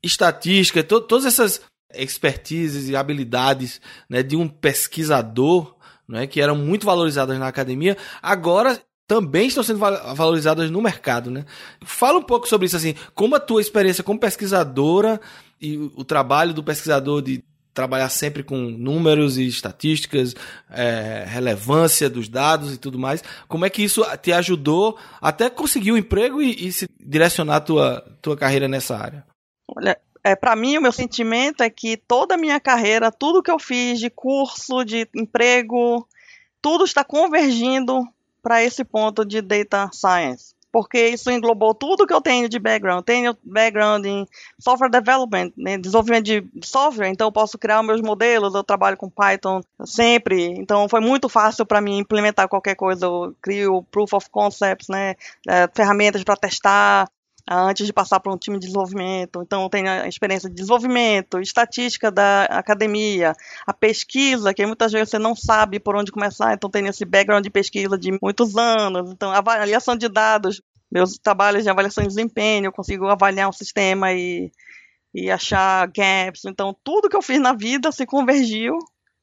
estatística, 0.01 0.81
to 0.81 1.01
todas 1.01 1.25
essas 1.25 1.61
expertises 1.93 2.87
e 2.87 2.95
habilidades 2.95 3.81
né, 4.09 4.23
de 4.23 4.35
um 4.35 4.47
pesquisador, 4.47 5.75
né, 6.07 6.27
que 6.27 6.41
eram 6.41 6.55
muito 6.55 6.85
valorizadas 6.85 7.37
na 7.37 7.47
academia, 7.47 7.97
agora 8.21 8.79
também 9.09 9.47
estão 9.47 9.63
sendo 9.63 9.79
valorizadas 9.79 10.69
no 10.69 10.79
mercado, 10.83 11.31
né? 11.31 11.43
Fala 11.83 12.19
um 12.19 12.23
pouco 12.23 12.47
sobre 12.47 12.67
isso, 12.67 12.77
assim, 12.77 12.93
como 13.15 13.35
a 13.35 13.39
tua 13.39 13.59
experiência 13.59 14.03
como 14.03 14.19
pesquisadora 14.19 15.19
e 15.59 15.77
o 15.95 16.03
trabalho 16.03 16.53
do 16.53 16.63
pesquisador 16.63 17.19
de 17.19 17.43
trabalhar 17.73 18.09
sempre 18.09 18.43
com 18.43 18.55
números 18.55 19.39
e 19.39 19.47
estatísticas, 19.47 20.35
é, 20.69 21.25
relevância 21.27 22.07
dos 22.07 22.29
dados 22.29 22.71
e 22.71 22.77
tudo 22.77 22.99
mais, 22.99 23.23
como 23.47 23.65
é 23.65 23.69
que 23.71 23.83
isso 23.83 24.05
te 24.21 24.31
ajudou 24.31 24.95
até 25.19 25.49
conseguir 25.49 25.91
o 25.91 25.95
um 25.95 25.97
emprego 25.97 26.39
e, 26.39 26.67
e, 26.67 26.71
se 26.71 26.87
direcionar 26.99 27.55
a 27.55 27.61
tua, 27.61 28.17
tua 28.21 28.37
carreira 28.37 28.67
nessa 28.67 28.95
área? 28.95 29.25
Olha, 29.75 29.97
é, 30.23 30.35
para 30.35 30.55
mim, 30.55 30.77
o 30.77 30.81
meu 30.83 30.91
sentimento 30.91 31.63
é 31.63 31.69
que 31.71 31.97
toda 31.97 32.35
a 32.35 32.37
minha 32.37 32.59
carreira, 32.59 33.11
tudo 33.11 33.41
que 33.41 33.49
eu 33.49 33.57
fiz 33.57 33.99
de 33.99 34.11
curso, 34.11 34.83
de 34.83 35.07
emprego, 35.15 36.07
tudo 36.61 36.83
está 36.83 37.03
convergindo 37.03 38.07
para 38.41 38.63
esse 38.63 38.83
ponto 38.83 39.25
de 39.25 39.41
data 39.41 39.89
science, 39.93 40.53
porque 40.71 41.09
isso 41.09 41.31
englobou 41.31 41.73
tudo 41.73 42.05
que 42.05 42.13
eu 42.13 42.21
tenho 42.21 42.47
de 42.47 42.59
background. 42.59 43.03
Tenho 43.03 43.35
background 43.43 44.05
em 44.05 44.27
software 44.59 44.89
development, 44.89 45.51
né, 45.57 45.77
desenvolvimento 45.77 46.25
de 46.25 46.43
software, 46.63 47.09
então 47.09 47.27
eu 47.27 47.31
posso 47.31 47.57
criar 47.57 47.81
meus 47.83 48.01
modelos, 48.01 48.53
eu 48.53 48.63
trabalho 48.63 48.97
com 48.97 49.09
Python 49.09 49.61
sempre, 49.85 50.45
então 50.57 50.87
foi 50.87 50.99
muito 50.99 51.27
fácil 51.27 51.65
para 51.65 51.81
mim 51.81 51.97
implementar 51.97 52.47
qualquer 52.47 52.75
coisa. 52.75 53.05
Eu 53.05 53.35
crio 53.41 53.83
proof 53.91 54.13
of 54.13 54.29
concepts, 54.29 54.87
né, 54.87 55.15
é, 55.47 55.67
ferramentas 55.73 56.23
para 56.23 56.35
testar, 56.35 57.09
antes 57.47 57.85
de 57.85 57.93
passar 57.93 58.19
para 58.19 58.33
um 58.33 58.37
time 58.37 58.57
de 58.57 58.67
desenvolvimento. 58.67 59.41
Então, 59.41 59.69
tem 59.69 59.87
a 59.87 60.07
experiência 60.07 60.49
de 60.49 60.55
desenvolvimento, 60.55 61.39
estatística 61.39 62.11
da 62.11 62.43
academia, 62.45 63.33
a 63.65 63.73
pesquisa, 63.73 64.53
que 64.53 64.65
muitas 64.65 64.91
vezes 64.91 65.09
você 65.09 65.19
não 65.19 65.35
sabe 65.35 65.79
por 65.79 65.95
onde 65.95 66.11
começar, 66.11 66.53
então 66.53 66.69
tem 66.69 66.87
esse 66.87 67.05
background 67.05 67.43
de 67.43 67.49
pesquisa 67.49 67.97
de 67.97 68.17
muitos 68.21 68.55
anos. 68.55 69.11
Então, 69.11 69.31
avaliação 69.31 69.95
de 69.95 70.07
dados, 70.07 70.61
meus 70.91 71.17
trabalhos 71.17 71.63
de 71.63 71.69
avaliação 71.69 72.03
de 72.03 72.09
desempenho, 72.09 72.65
eu 72.65 72.71
consigo 72.71 73.07
avaliar 73.07 73.49
um 73.49 73.53
sistema 73.53 74.11
e, 74.11 74.51
e 75.13 75.29
achar 75.29 75.87
gaps. 75.87 76.45
Então, 76.45 76.75
tudo 76.83 77.09
que 77.09 77.15
eu 77.15 77.21
fiz 77.21 77.39
na 77.39 77.53
vida 77.53 77.91
se 77.91 78.05
convergiu 78.05 78.77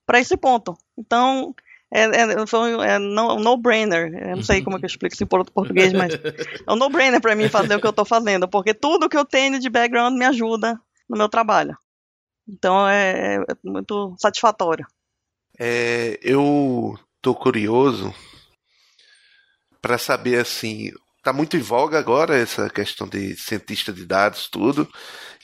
para 0.07 0.21
esse 0.21 0.37
ponto. 0.37 0.77
Então, 0.97 1.55
é, 1.93 2.03
é, 2.03 2.27
um 2.37 2.83
é 2.83 2.99
no, 2.99 3.37
no-brainer. 3.37 4.13
Eu 4.13 4.37
não 4.37 4.43
sei 4.43 4.63
como 4.63 4.77
é 4.77 4.79
que 4.79 4.85
eu 4.85 4.89
explico 4.89 5.15
isso 5.15 5.25
em 5.25 5.27
português, 5.27 5.93
mas 5.93 6.15
é 6.15 6.73
um 6.73 6.77
no-brainer 6.77 7.21
para 7.21 7.35
mim 7.35 7.49
fazer 7.49 7.77
o 7.77 7.81
que 7.81 7.87
eu 7.87 7.91
estou 7.91 8.05
fazendo, 8.05 8.49
porque 8.49 8.75
tudo 8.75 9.09
que 9.09 9.17
eu 9.17 9.25
tenho 9.25 9.59
de 9.59 9.71
background 9.71 10.17
me 10.17 10.25
ajuda 10.25 10.79
no 11.09 11.17
meu 11.17 11.29
trabalho. 11.29 11.77
Então 12.49 12.89
é, 12.89 13.37
é 13.37 13.57
muito 13.65 14.15
satisfatório. 14.19 14.87
É, 15.59 16.19
eu 16.23 16.99
tô 17.23 17.35
curioso 17.35 18.15
para 19.81 19.99
saber 19.99 20.41
assim, 20.41 20.91
tá 21.27 21.33
muito 21.33 21.57
em 21.57 21.61
voga 21.61 21.99
agora 21.99 22.39
essa 22.39 22.71
questão 22.71 23.09
de 23.09 23.35
cientista 23.35 23.93
de 23.93 24.07
dados, 24.07 24.49
tudo. 24.49 24.89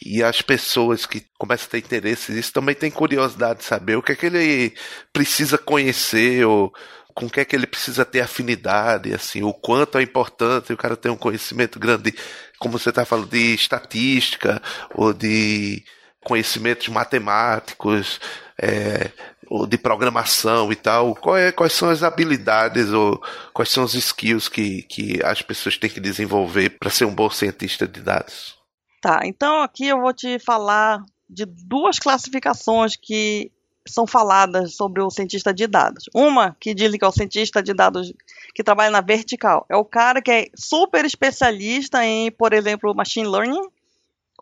E 0.00 0.22
as 0.22 0.40
pessoas 0.40 1.06
que 1.06 1.26
começam 1.36 1.66
a 1.66 1.70
ter 1.70 1.78
interesse 1.78 2.30
nisso 2.30 2.52
também 2.52 2.72
têm 2.72 2.88
curiosidade 2.88 3.58
de 3.58 3.64
saber 3.64 3.96
o 3.96 4.02
que 4.02 4.12
é 4.12 4.14
que 4.14 4.26
ele 4.26 4.74
precisa 5.12 5.58
conhecer 5.58 6.46
ou 6.46 6.72
com 7.12 7.26
o 7.26 7.30
que 7.30 7.40
é 7.40 7.44
que 7.44 7.56
ele 7.56 7.66
precisa 7.66 8.04
ter 8.04 8.20
afinidade, 8.20 9.12
assim, 9.12 9.42
o 9.42 9.52
quanto 9.52 9.98
é 9.98 10.02
importante 10.02 10.72
o 10.72 10.76
cara 10.76 10.96
ter 10.96 11.10
um 11.10 11.16
conhecimento 11.16 11.80
grande, 11.80 12.14
como 12.60 12.78
você 12.78 12.90
está 12.90 13.04
falando, 13.04 13.28
de 13.28 13.52
estatística 13.52 14.62
ou 14.94 15.12
de 15.12 15.84
conhecimentos 16.24 16.88
matemáticos, 16.88 18.20
é, 18.56 19.10
ou 19.52 19.66
de 19.66 19.76
programação 19.76 20.72
e 20.72 20.76
tal. 20.76 21.14
É, 21.36 21.52
quais 21.52 21.74
são 21.74 21.90
as 21.90 22.02
habilidades 22.02 22.88
ou 22.88 23.22
quais 23.52 23.68
são 23.68 23.84
os 23.84 23.94
skills 23.94 24.48
que, 24.48 24.82
que 24.84 25.22
as 25.22 25.42
pessoas 25.42 25.76
têm 25.76 25.90
que 25.90 26.00
desenvolver 26.00 26.70
para 26.70 26.88
ser 26.88 27.04
um 27.04 27.14
bom 27.14 27.28
cientista 27.28 27.86
de 27.86 28.00
dados? 28.00 28.56
Tá, 29.02 29.20
então 29.24 29.60
aqui 29.60 29.88
eu 29.88 30.00
vou 30.00 30.14
te 30.14 30.38
falar 30.38 31.04
de 31.28 31.44
duas 31.44 31.98
classificações 31.98 32.96
que 32.96 33.52
são 33.86 34.06
faladas 34.06 34.74
sobre 34.74 35.02
o 35.02 35.10
cientista 35.10 35.52
de 35.52 35.66
dados. 35.66 36.08
Uma 36.14 36.56
que 36.58 36.72
diz 36.72 36.90
que 36.96 37.04
é 37.04 37.08
o 37.08 37.12
cientista 37.12 37.62
de 37.62 37.74
dados 37.74 38.10
que 38.54 38.64
trabalha 38.64 38.90
na 38.90 39.02
vertical. 39.02 39.66
É 39.68 39.76
o 39.76 39.84
cara 39.84 40.22
que 40.22 40.30
é 40.30 40.46
super 40.54 41.04
especialista 41.04 42.02
em, 42.06 42.30
por 42.30 42.54
exemplo, 42.54 42.94
machine 42.94 43.28
learning 43.28 43.68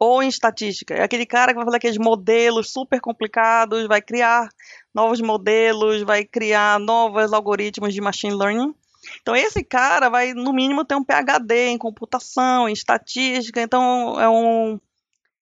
ou 0.00 0.22
em 0.22 0.28
estatística. 0.28 0.94
É 0.94 1.02
aquele 1.02 1.26
cara 1.26 1.52
que 1.52 1.56
vai 1.56 1.64
fazer 1.66 1.76
aqueles 1.76 1.98
modelos 1.98 2.72
super 2.72 2.98
complicados, 3.02 3.86
vai 3.86 4.00
criar 4.00 4.48
novos 4.94 5.20
modelos, 5.20 6.02
vai 6.02 6.24
criar 6.24 6.80
novos 6.80 7.34
algoritmos 7.34 7.92
de 7.92 8.00
machine 8.00 8.34
learning. 8.34 8.74
Então, 9.20 9.36
esse 9.36 9.62
cara 9.62 10.08
vai, 10.08 10.32
no 10.32 10.54
mínimo, 10.54 10.86
ter 10.86 10.94
um 10.94 11.04
PhD 11.04 11.68
em 11.68 11.78
computação, 11.78 12.66
em 12.66 12.72
estatística. 12.72 13.60
Então, 13.60 14.18
é 14.18 14.28
um 14.28 14.80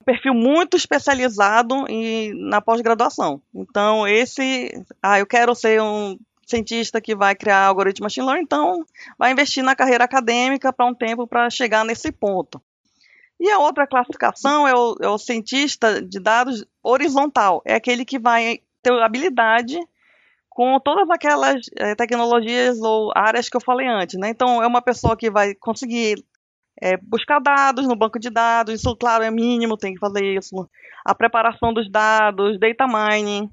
perfil 0.04 0.34
muito 0.34 0.76
especializado 0.76 1.86
em, 1.88 2.34
na 2.48 2.60
pós-graduação. 2.60 3.40
Então, 3.54 4.06
esse. 4.06 4.84
Ah, 5.00 5.20
eu 5.20 5.26
quero 5.26 5.54
ser 5.54 5.80
um 5.80 6.18
cientista 6.44 7.00
que 7.00 7.14
vai 7.14 7.36
criar 7.36 7.66
algoritmo 7.66 8.04
machine 8.04 8.26
learning, 8.26 8.42
então 8.42 8.84
vai 9.16 9.30
investir 9.30 9.62
na 9.62 9.76
carreira 9.76 10.02
acadêmica 10.02 10.72
para 10.72 10.86
um 10.86 10.94
tempo 10.94 11.24
para 11.24 11.48
chegar 11.48 11.84
nesse 11.84 12.10
ponto. 12.10 12.60
E 13.40 13.50
a 13.50 13.58
outra 13.58 13.86
classificação 13.86 14.68
é 14.68 14.74
o, 14.74 14.96
é 15.00 15.08
o, 15.08 15.16
cientista 15.16 16.02
de 16.02 16.20
dados 16.20 16.62
horizontal, 16.82 17.62
é 17.64 17.74
aquele 17.74 18.04
que 18.04 18.18
vai 18.18 18.60
ter 18.82 18.92
habilidade 19.02 19.78
com 20.50 20.78
todas 20.78 21.08
aquelas 21.08 21.62
é, 21.78 21.94
tecnologias 21.94 22.78
ou 22.82 23.10
áreas 23.16 23.48
que 23.48 23.56
eu 23.56 23.60
falei 23.62 23.88
antes, 23.88 24.18
né? 24.18 24.28
Então, 24.28 24.62
é 24.62 24.66
uma 24.66 24.82
pessoa 24.82 25.16
que 25.16 25.30
vai 25.30 25.54
conseguir 25.54 26.22
é, 26.82 26.98
buscar 26.98 27.40
dados 27.40 27.86
no 27.86 27.96
banco 27.96 28.18
de 28.18 28.28
dados, 28.28 28.74
isso, 28.74 28.94
claro, 28.94 29.24
é 29.24 29.30
mínimo, 29.30 29.78
tem 29.78 29.94
que 29.94 30.00
fazer 30.00 30.22
isso. 30.22 30.68
A 31.02 31.14
preparação 31.14 31.72
dos 31.72 31.90
dados, 31.90 32.60
data 32.60 32.86
mining. 32.86 33.50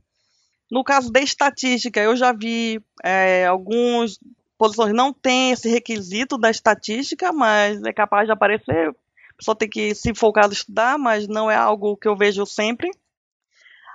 No 0.69 0.83
caso 0.83 1.09
da 1.09 1.21
estatística, 1.21 2.01
eu 2.01 2.13
já 2.13 2.33
vi 2.33 2.81
é, 3.01 3.45
alguns 3.45 4.19
posições 4.57 4.93
não 4.93 5.13
tem 5.13 5.51
esse 5.51 5.69
requisito 5.69 6.37
da 6.37 6.49
estatística, 6.49 7.31
mas 7.31 7.81
é 7.83 7.93
capaz 7.93 8.25
de 8.25 8.33
aparecer. 8.33 8.93
Pessoa 9.37 9.55
tem 9.55 9.69
que 9.69 9.93
se 9.93 10.13
focar 10.15 10.47
em 10.47 10.53
estudar, 10.53 10.97
mas 10.97 11.27
não 11.27 11.49
é 11.49 11.55
algo 11.55 11.95
que 11.95 12.07
eu 12.07 12.15
vejo 12.15 12.45
sempre. 12.45 12.89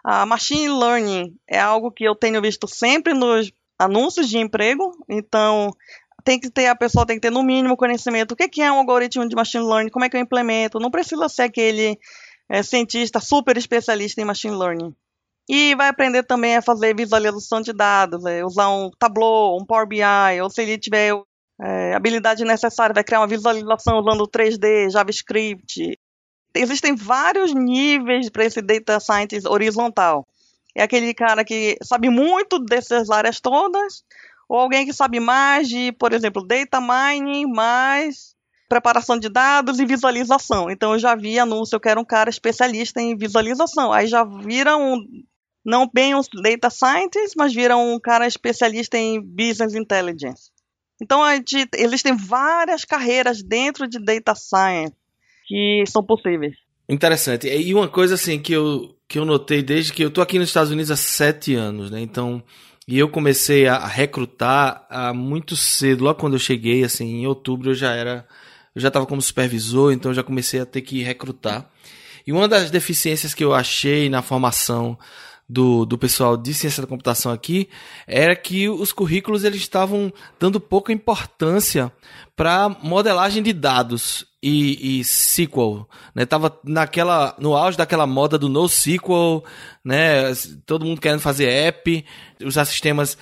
A 0.04 0.26
machine 0.26 0.68
learning 0.68 1.36
é 1.48 1.60
algo 1.60 1.90
que 1.90 2.04
eu 2.04 2.14
tenho 2.14 2.40
visto 2.40 2.66
sempre 2.66 3.14
nos 3.14 3.52
anúncios 3.78 4.28
de 4.28 4.38
emprego, 4.38 4.92
então 5.08 5.70
tem 6.24 6.38
que 6.38 6.50
ter 6.50 6.66
a 6.66 6.76
pessoa 6.76 7.06
tem 7.06 7.16
que 7.16 7.22
ter 7.22 7.30
no 7.30 7.42
mínimo 7.42 7.76
conhecimento. 7.76 8.32
O 8.32 8.36
que 8.36 8.62
é 8.62 8.70
um 8.70 8.78
algoritmo 8.78 9.28
de 9.28 9.34
machine 9.34 9.64
learning? 9.64 9.90
Como 9.90 10.04
é 10.04 10.08
que 10.08 10.16
eu 10.16 10.20
implemento? 10.20 10.78
Não 10.78 10.90
precisa 10.90 11.28
ser 11.28 11.42
aquele 11.42 11.98
é, 12.48 12.62
cientista 12.62 13.20
super 13.20 13.56
especialista 13.56 14.20
em 14.20 14.24
machine 14.24 14.56
learning. 14.56 14.94
E 15.48 15.74
vai 15.74 15.88
aprender 15.88 16.22
também 16.22 16.56
a 16.56 16.62
fazer 16.62 16.94
visualização 16.94 17.60
de 17.60 17.72
dados, 17.72 18.24
é, 18.24 18.44
usar 18.44 18.70
um 18.70 18.90
Tableau, 18.98 19.58
um 19.60 19.66
Power 19.66 19.86
BI, 19.86 20.40
ou 20.40 20.48
se 20.48 20.62
ele 20.62 20.78
tiver 20.78 21.12
é, 21.62 21.94
habilidade 21.94 22.44
necessária, 22.44 22.92
vai 22.92 23.04
criar 23.04 23.20
uma 23.20 23.26
visualização 23.28 24.00
usando 24.00 24.26
3D, 24.26 24.90
JavaScript, 24.90 25.96
existem 26.54 26.94
vários 26.96 27.54
níveis 27.54 28.28
para 28.28 28.44
esse 28.44 28.60
data 28.60 28.98
scientist 28.98 29.46
horizontal. 29.46 30.26
É 30.74 30.82
aquele 30.82 31.14
cara 31.14 31.44
que 31.44 31.76
sabe 31.82 32.08
muito 32.08 32.58
dessas 32.58 33.10
áreas 33.10 33.40
todas, 33.40 34.02
ou 34.48 34.58
alguém 34.58 34.84
que 34.84 34.92
sabe 34.92 35.20
mais 35.20 35.68
de, 35.68 35.92
por 35.92 36.12
exemplo, 36.12 36.44
data 36.44 36.80
mining, 36.80 37.46
mais 37.46 38.34
preparação 38.68 39.18
de 39.18 39.28
dados 39.28 39.78
e 39.78 39.86
visualização. 39.86 40.70
Então 40.70 40.94
eu 40.94 40.98
já 40.98 41.14
vi 41.14 41.38
anúncio, 41.38 41.76
eu 41.76 41.80
quero 41.80 42.00
um 42.00 42.04
cara 42.04 42.28
especialista 42.28 43.00
em 43.00 43.16
visualização. 43.16 43.92
Aí 43.92 44.06
já 44.06 44.24
vira 44.24 44.76
um 44.76 44.98
não 45.64 45.88
bem 45.92 46.14
um 46.14 46.20
data 46.42 46.70
scientist, 46.70 47.36
mas 47.36 47.54
vira 47.54 47.76
um 47.76 48.00
cara 48.00 48.26
especialista 48.26 48.98
em 48.98 49.20
business 49.20 49.74
intelligence. 49.74 50.50
Então 51.02 51.20
gente, 51.34 51.68
existem 51.74 52.16
várias 52.16 52.84
carreiras 52.84 53.42
dentro 53.42 53.88
de 53.88 53.98
data 53.98 54.34
science 54.36 54.94
que 55.48 55.82
são 55.86 56.04
possíveis. 56.04 56.54
Interessante. 56.88 57.48
E 57.48 57.74
uma 57.74 57.88
coisa 57.88 58.14
assim 58.14 58.38
que 58.38 58.52
eu, 58.52 58.96
que 59.08 59.18
eu 59.18 59.24
notei 59.24 59.62
desde 59.62 59.92
que 59.92 60.04
eu 60.04 60.10
tô 60.10 60.20
aqui 60.20 60.38
nos 60.38 60.48
Estados 60.48 60.70
Unidos 60.70 60.90
há 60.90 60.96
sete 60.96 61.54
anos, 61.54 61.90
né? 61.90 62.00
Então, 62.00 62.42
e 62.86 62.98
eu 62.98 63.08
comecei 63.08 63.66
a 63.66 63.84
recrutar 63.86 64.86
a 64.88 65.12
muito 65.12 65.56
cedo, 65.56 66.04
logo 66.04 66.20
quando 66.20 66.34
eu 66.34 66.38
cheguei, 66.38 66.84
assim, 66.84 67.22
em 67.22 67.26
outubro 67.26 67.70
eu 67.70 67.74
já 67.74 67.92
era, 67.92 68.26
eu 68.74 68.80
já 68.80 68.88
estava 68.88 69.06
como 69.06 69.20
supervisor, 69.20 69.92
então 69.92 70.10
eu 70.10 70.14
já 70.14 70.22
comecei 70.22 70.60
a 70.60 70.66
ter 70.66 70.82
que 70.82 71.02
recrutar. 71.02 71.68
E 72.26 72.32
uma 72.32 72.46
das 72.46 72.70
deficiências 72.70 73.34
que 73.34 73.42
eu 73.42 73.52
achei 73.52 74.08
na 74.08 74.22
formação 74.22 74.96
do, 75.52 75.84
do 75.84 75.98
pessoal 75.98 76.34
de 76.34 76.54
ciência 76.54 76.80
da 76.80 76.88
computação 76.88 77.30
aqui 77.30 77.68
era 78.06 78.34
que 78.34 78.70
os 78.70 78.90
currículos 78.90 79.44
eles 79.44 79.60
estavam 79.60 80.10
dando 80.40 80.58
pouca 80.58 80.94
importância 80.94 81.92
para 82.34 82.70
modelagem 82.82 83.42
de 83.42 83.52
dados 83.52 84.24
e, 84.42 84.98
e 84.98 85.00
SQL, 85.00 85.86
né? 86.14 86.24
Tava 86.24 86.58
naquela 86.64 87.36
no 87.38 87.54
auge 87.54 87.76
daquela 87.76 88.06
moda 88.06 88.38
do 88.38 88.48
NoSQL, 88.48 89.44
né? 89.84 90.32
Todo 90.64 90.86
mundo 90.86 91.02
querendo 91.02 91.20
fazer 91.20 91.48
app, 91.48 92.02
usar 92.42 92.64
sistemas 92.64 93.18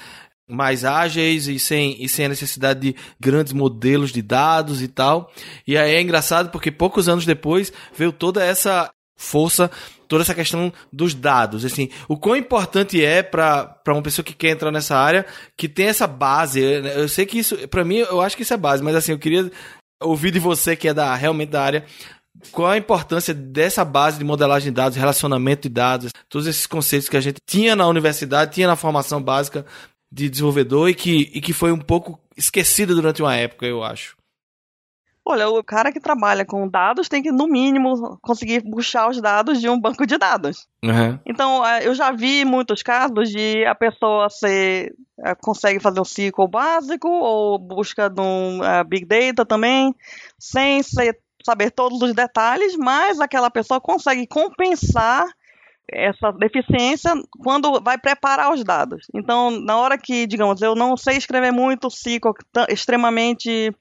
mais 0.49 0.85
ágeis 0.85 1.49
e 1.49 1.59
sem, 1.59 1.97
e 2.03 2.09
sem 2.09 2.27
a 2.27 2.29
necessidade 2.29 2.81
de 2.81 2.97
grandes 3.19 3.53
modelos 3.53 4.13
de 4.13 4.23
dados 4.23 4.83
e 4.83 4.89
tal. 4.89 5.33
E 5.67 5.77
aí 5.77 5.97
é 5.97 6.01
engraçado 6.01 6.51
porque 6.51 6.71
poucos 6.71 7.09
anos 7.09 7.27
depois 7.27 7.73
veio 7.97 8.13
toda 8.13 8.45
essa 8.45 8.91
força 9.17 9.69
toda 10.11 10.23
essa 10.23 10.35
questão 10.35 10.73
dos 10.93 11.15
dados. 11.15 11.65
Assim, 11.65 11.89
o 12.09 12.17
quão 12.17 12.35
importante 12.35 13.03
é 13.03 13.23
para 13.23 13.81
uma 13.87 14.03
pessoa 14.03 14.25
que 14.25 14.35
quer 14.35 14.51
entrar 14.51 14.73
nessa 14.73 14.97
área 14.97 15.25
que 15.57 15.69
tem 15.69 15.87
essa 15.87 16.07
base. 16.09 16.61
Eu 16.61 17.09
sei 17.09 17.25
que 17.25 17.39
isso, 17.39 17.57
para 17.69 17.85
mim, 17.85 17.99
eu 17.99 18.21
acho 18.21 18.37
que 18.37 18.43
isso 18.43 18.53
é 18.53 18.57
base, 18.57 18.83
mas 18.83 18.97
assim, 18.97 19.13
eu 19.13 19.19
queria 19.21 19.49
ouvir 20.03 20.33
de 20.33 20.41
você 20.41 20.75
que 20.75 20.89
é 20.89 20.93
da, 20.93 21.15
realmente 21.15 21.51
da 21.51 21.63
área. 21.63 21.85
Qual 22.51 22.69
a 22.69 22.77
importância 22.77 23.33
dessa 23.33 23.85
base 23.85 24.19
de 24.19 24.25
modelagem 24.25 24.73
de 24.73 24.77
dados, 24.77 24.99
relacionamento 24.99 25.69
de 25.69 25.75
dados, 25.75 26.11
todos 26.29 26.49
esses 26.49 26.67
conceitos 26.67 27.09
que 27.09 27.17
a 27.17 27.21
gente 27.21 27.39
tinha 27.47 27.77
na 27.77 27.87
universidade, 27.87 28.53
tinha 28.53 28.67
na 28.67 28.77
formação 28.77 29.23
básica 29.23 29.65
de 30.11 30.29
desenvolvedor 30.29 30.89
e 30.89 30.95
que, 30.95 31.31
e 31.33 31.41
que 31.41 31.53
foi 31.53 31.71
um 31.71 31.79
pouco 31.79 32.19
esquecido 32.37 32.97
durante 32.97 33.23
uma 33.23 33.37
época, 33.37 33.65
eu 33.65 33.85
acho. 33.85 34.17
Olha, 35.31 35.49
o 35.49 35.63
cara 35.63 35.93
que 35.93 36.01
trabalha 36.01 36.45
com 36.45 36.69
dados 36.69 37.09
tem 37.09 37.23
que, 37.23 37.31
no 37.31 37.47
mínimo, 37.47 38.19
conseguir 38.21 38.63
puxar 38.69 39.09
os 39.09 39.21
dados 39.21 39.61
de 39.61 39.69
um 39.69 39.81
banco 39.81 40.05
de 40.05 40.19
dados. 40.19 40.67
Uhum. 40.83 41.21
Então, 41.25 41.65
é, 41.65 41.87
eu 41.87 41.95
já 41.95 42.11
vi 42.11 42.45
muitos 42.45 42.83
casos 42.83 43.31
de 43.31 43.65
a 43.65 43.75
pessoa 43.75 44.29
ser, 44.29 44.93
é, 45.25 45.33
consegue 45.37 45.79
fazer 45.79 46.01
o 46.01 46.05
SQL 46.05 46.49
básico 46.49 47.09
ou 47.09 47.61
busca 47.61 48.11
de 48.11 48.21
um 48.21 48.59
uh, 48.59 48.85
Big 48.85 49.07
Data 49.07 49.47
também, 49.47 49.95
sem 50.37 50.83
ser, 50.83 51.17
saber 51.45 51.71
todos 51.71 52.03
os 52.03 52.13
detalhes, 52.13 52.77
mas 52.77 53.21
aquela 53.21 53.51
pessoa 53.51 53.81
consegue 53.81 54.27
compensar 54.27 55.29
essa 55.89 56.33
deficiência 56.33 57.13
quando 57.39 57.81
vai 57.81 57.99
preparar 57.99 58.53
os 58.53 58.65
dados. 58.65 59.07
Então, 59.15 59.51
na 59.51 59.77
hora 59.77 59.97
que, 59.97 60.27
digamos, 60.27 60.61
eu 60.61 60.75
não 60.75 60.97
sei 60.97 61.17
escrever 61.17 61.53
muito 61.53 61.87
SQL 61.87 62.35
extremamente 62.69 63.73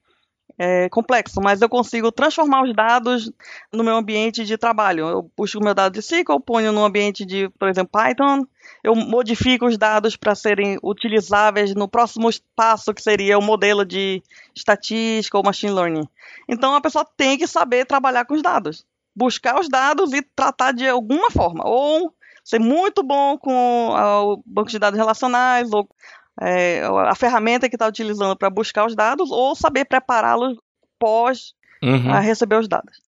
é, 0.62 0.90
complexo, 0.90 1.40
mas 1.40 1.62
eu 1.62 1.70
consigo 1.70 2.12
transformar 2.12 2.62
os 2.62 2.76
dados 2.76 3.32
no 3.72 3.82
meu 3.82 3.96
ambiente 3.96 4.44
de 4.44 4.58
trabalho. 4.58 5.08
Eu 5.08 5.30
puxo 5.34 5.58
o 5.58 5.64
meu 5.64 5.72
dado 5.72 5.94
de 5.94 6.00
SQL, 6.00 6.38
ponho 6.38 6.70
no 6.70 6.84
ambiente 6.84 7.24
de, 7.24 7.48
por 7.58 7.66
exemplo, 7.66 7.90
Python, 7.90 8.44
eu 8.84 8.94
modifico 8.94 9.64
os 9.64 9.78
dados 9.78 10.16
para 10.16 10.34
serem 10.34 10.78
utilizáveis 10.82 11.74
no 11.74 11.88
próximo 11.88 12.28
passo, 12.54 12.92
que 12.92 13.00
seria 13.00 13.38
o 13.38 13.42
modelo 13.42 13.86
de 13.86 14.22
estatística 14.54 15.38
ou 15.38 15.42
machine 15.42 15.72
learning. 15.72 16.06
Então 16.46 16.74
a 16.74 16.80
pessoa 16.82 17.06
tem 17.16 17.38
que 17.38 17.46
saber 17.46 17.86
trabalhar 17.86 18.26
com 18.26 18.34
os 18.34 18.42
dados, 18.42 18.84
buscar 19.16 19.58
os 19.58 19.66
dados 19.66 20.12
e 20.12 20.20
tratar 20.20 20.72
de 20.72 20.86
alguma 20.86 21.30
forma, 21.30 21.66
ou 21.66 22.14
ser 22.44 22.58
muito 22.58 23.02
bom 23.02 23.38
com 23.38 23.94
ah, 23.96 24.24
o 24.24 24.42
banco 24.44 24.68
de 24.68 24.78
dados 24.78 24.98
relacionais, 24.98 25.72
ou 25.72 25.88
é, 26.40 26.82
a 26.82 27.14
ferramenta 27.14 27.68
que 27.68 27.76
está 27.76 27.86
utilizando 27.86 28.36
para 28.36 28.50
buscar 28.50 28.86
os 28.86 28.96
dados, 28.96 29.30
ou 29.30 29.54
saber 29.54 29.84
prepará-los 29.84 30.56
pós 30.98 31.52
uhum. 31.82 32.12
receber 32.20 32.56
os 32.56 32.68
dados. 32.68 33.10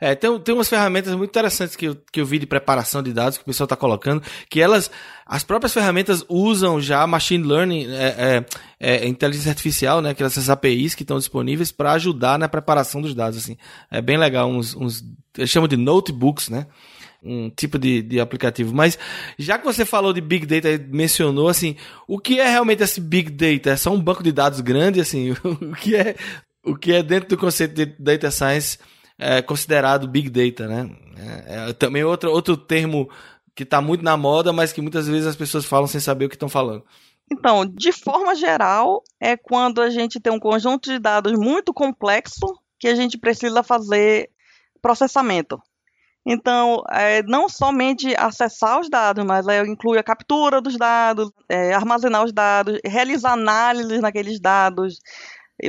É, 0.00 0.14
tem, 0.14 0.38
tem 0.40 0.54
umas 0.54 0.68
ferramentas 0.68 1.12
muito 1.14 1.30
interessantes 1.30 1.74
que 1.74 1.86
eu, 1.86 1.96
que 2.12 2.20
eu 2.20 2.26
vi 2.26 2.38
de 2.38 2.46
preparação 2.46 3.02
de 3.02 3.12
dados 3.12 3.36
que 3.36 3.42
o 3.42 3.46
pessoal 3.46 3.64
está 3.64 3.74
colocando, 3.74 4.22
que 4.48 4.60
elas, 4.60 4.90
as 5.26 5.42
próprias 5.42 5.74
ferramentas 5.74 6.24
usam 6.28 6.80
já 6.80 7.04
machine 7.06 7.44
learning, 7.44 7.86
é, 7.88 8.44
é, 8.78 8.96
é 8.96 9.08
inteligência 9.08 9.50
artificial, 9.50 10.00
né, 10.00 10.10
aquelas 10.10 10.48
APIs 10.48 10.94
que 10.94 11.02
estão 11.02 11.18
disponíveis 11.18 11.72
para 11.72 11.92
ajudar 11.92 12.38
na 12.38 12.48
preparação 12.48 13.02
dos 13.02 13.12
dados, 13.12 13.38
assim. 13.38 13.56
É 13.90 14.00
bem 14.00 14.16
legal, 14.16 14.48
uns, 14.48 14.74
uns 14.76 15.02
eles 15.36 15.50
chamam 15.50 15.68
de 15.68 15.76
notebooks, 15.76 16.48
né, 16.48 16.66
um 17.22 17.50
tipo 17.50 17.78
de, 17.78 18.02
de 18.02 18.20
aplicativo. 18.20 18.74
Mas 18.74 18.98
já 19.38 19.58
que 19.58 19.64
você 19.64 19.84
falou 19.84 20.12
de 20.12 20.20
Big 20.20 20.46
Data 20.46 20.70
e 20.70 20.78
mencionou, 20.78 21.48
assim, 21.48 21.76
o 22.06 22.18
que 22.18 22.40
é 22.40 22.48
realmente 22.48 22.82
esse 22.82 23.00
Big 23.00 23.30
Data? 23.30 23.70
É 23.70 23.76
só 23.76 23.90
um 23.90 24.00
banco 24.00 24.22
de 24.22 24.32
dados 24.32 24.60
grande, 24.60 25.00
assim? 25.00 25.32
o 25.42 25.74
que 25.74 25.96
é, 25.96 26.16
o 26.64 26.76
que 26.76 26.92
é 26.92 27.02
dentro 27.02 27.30
do 27.30 27.38
conceito 27.38 27.74
de 27.74 27.86
Data 27.86 28.30
Science 28.30 28.78
é 29.18 29.42
considerado 29.42 30.08
Big 30.08 30.30
Data, 30.30 30.68
né? 30.68 30.90
É, 31.46 31.70
é 31.70 31.72
também 31.72 32.04
outro, 32.04 32.30
outro 32.30 32.56
termo 32.56 33.08
que 33.54 33.64
está 33.64 33.80
muito 33.80 34.04
na 34.04 34.16
moda, 34.16 34.52
mas 34.52 34.72
que 34.72 34.80
muitas 34.80 35.08
vezes 35.08 35.26
as 35.26 35.34
pessoas 35.34 35.64
falam 35.64 35.88
sem 35.88 36.00
saber 36.00 36.26
o 36.26 36.28
que 36.28 36.36
estão 36.36 36.48
falando. 36.48 36.84
Então, 37.30 37.66
de 37.66 37.92
forma 37.92 38.34
geral, 38.34 39.02
é 39.20 39.36
quando 39.36 39.82
a 39.82 39.90
gente 39.90 40.20
tem 40.20 40.32
um 40.32 40.38
conjunto 40.38 40.90
de 40.90 40.98
dados 40.98 41.32
muito 41.32 41.74
complexo 41.74 42.46
que 42.78 42.88
a 42.88 42.94
gente 42.94 43.18
precisa 43.18 43.62
fazer 43.62 44.30
processamento. 44.80 45.60
Então, 46.30 46.82
é, 46.90 47.22
não 47.22 47.48
somente 47.48 48.14
acessar 48.14 48.78
os 48.78 48.90
dados, 48.90 49.24
mas 49.24 49.48
é, 49.48 49.62
inclui 49.62 49.98
a 49.98 50.02
captura 50.02 50.60
dos 50.60 50.76
dados, 50.76 51.30
é, 51.48 51.72
armazenar 51.72 52.22
os 52.22 52.34
dados, 52.34 52.78
realizar 52.84 53.32
análises 53.32 53.98
naqueles 54.02 54.38
dados, 54.38 55.00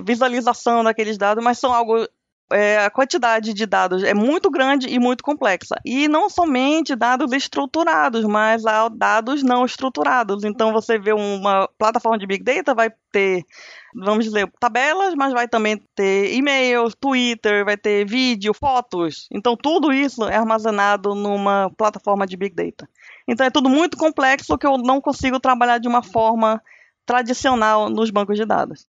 visualização 0.03 0.83
daqueles 0.83 1.17
dados, 1.17 1.41
mas 1.41 1.57
são 1.59 1.73
algo 1.73 2.05
é, 2.51 2.79
a 2.79 2.89
quantidade 2.89 3.53
de 3.53 3.65
dados 3.65 4.03
é 4.03 4.13
muito 4.13 4.49
grande 4.49 4.87
e 4.89 4.99
muito 4.99 5.23
complexa. 5.23 5.75
E 5.85 6.07
não 6.07 6.29
somente 6.29 6.95
dados 6.95 7.31
estruturados, 7.31 8.25
mas 8.25 8.65
há 8.65 8.89
dados 8.89 9.43
não 9.43 9.63
estruturados. 9.65 10.43
Então, 10.43 10.73
você 10.73 10.97
vê 10.97 11.13
uma 11.13 11.69
plataforma 11.77 12.17
de 12.17 12.27
Big 12.27 12.43
Data, 12.43 12.73
vai 12.73 12.91
ter, 13.11 13.45
vamos 13.93 14.25
dizer, 14.25 14.51
tabelas, 14.59 15.13
mas 15.15 15.33
vai 15.33 15.47
também 15.47 15.81
ter 15.95 16.33
e-mails, 16.33 16.95
Twitter, 16.99 17.65
vai 17.65 17.77
ter 17.77 18.05
vídeo, 18.05 18.53
fotos. 18.53 19.27
Então, 19.31 19.55
tudo 19.55 19.91
isso 19.91 20.23
é 20.23 20.35
armazenado 20.35 21.15
numa 21.15 21.71
plataforma 21.77 22.25
de 22.27 22.37
Big 22.37 22.55
Data. 22.55 22.89
Então, 23.27 23.45
é 23.45 23.49
tudo 23.49 23.69
muito 23.69 23.97
complexo 23.97 24.57
que 24.57 24.65
eu 24.65 24.77
não 24.77 25.01
consigo 25.01 25.39
trabalhar 25.39 25.77
de 25.77 25.87
uma 25.87 26.03
forma 26.03 26.61
tradicional 27.05 27.89
nos 27.89 28.09
bancos 28.09 28.37
de 28.37 28.45
dados. 28.45 28.87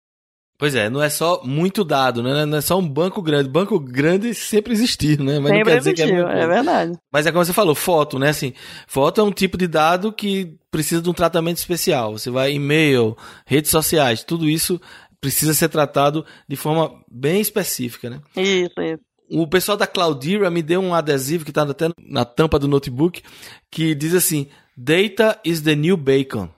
Pois 0.62 0.76
é, 0.76 0.88
não 0.88 1.02
é 1.02 1.10
só 1.10 1.42
muito 1.42 1.82
dado, 1.82 2.22
né? 2.22 2.46
Não 2.46 2.58
é 2.58 2.60
só 2.60 2.78
um 2.78 2.88
banco 2.88 3.20
grande. 3.20 3.48
Banco 3.48 3.80
grande 3.80 4.32
sempre 4.32 4.72
existiu, 4.72 5.16
né? 5.18 5.40
Mas 5.40 5.50
sempre 5.50 5.58
não 5.58 5.64
quer 5.64 5.78
dizer 5.78 5.90
existiu, 5.90 6.24
que 6.24 6.32
é, 6.32 6.40
é 6.40 6.46
verdade. 6.46 6.92
Mas 7.12 7.26
é 7.26 7.32
como 7.32 7.44
você 7.44 7.52
falou, 7.52 7.74
foto, 7.74 8.16
né? 8.16 8.28
Assim, 8.28 8.52
foto 8.86 9.20
é 9.20 9.24
um 9.24 9.32
tipo 9.32 9.58
de 9.58 9.66
dado 9.66 10.12
que 10.12 10.56
precisa 10.70 11.02
de 11.02 11.10
um 11.10 11.12
tratamento 11.12 11.56
especial. 11.56 12.12
Você 12.16 12.30
vai 12.30 12.52
e-mail, 12.52 13.16
redes 13.44 13.72
sociais, 13.72 14.22
tudo 14.22 14.48
isso 14.48 14.80
precisa 15.20 15.52
ser 15.52 15.68
tratado 15.68 16.24
de 16.48 16.54
forma 16.54 16.92
bem 17.10 17.40
específica, 17.40 18.08
né? 18.08 18.20
Isso, 18.36 18.80
isso. 18.80 19.02
O 19.32 19.48
pessoal 19.48 19.76
da 19.76 19.88
Cloudera 19.88 20.48
me 20.48 20.62
deu 20.62 20.80
um 20.80 20.94
adesivo 20.94 21.44
que 21.44 21.50
está 21.50 21.62
até 21.62 21.88
na 22.06 22.24
tampa 22.24 22.56
do 22.60 22.68
notebook 22.68 23.20
que 23.68 23.96
diz 23.96 24.14
assim: 24.14 24.46
Data 24.76 25.40
is 25.44 25.60
the 25.60 25.74
new 25.74 25.96
bacon. 25.96 26.48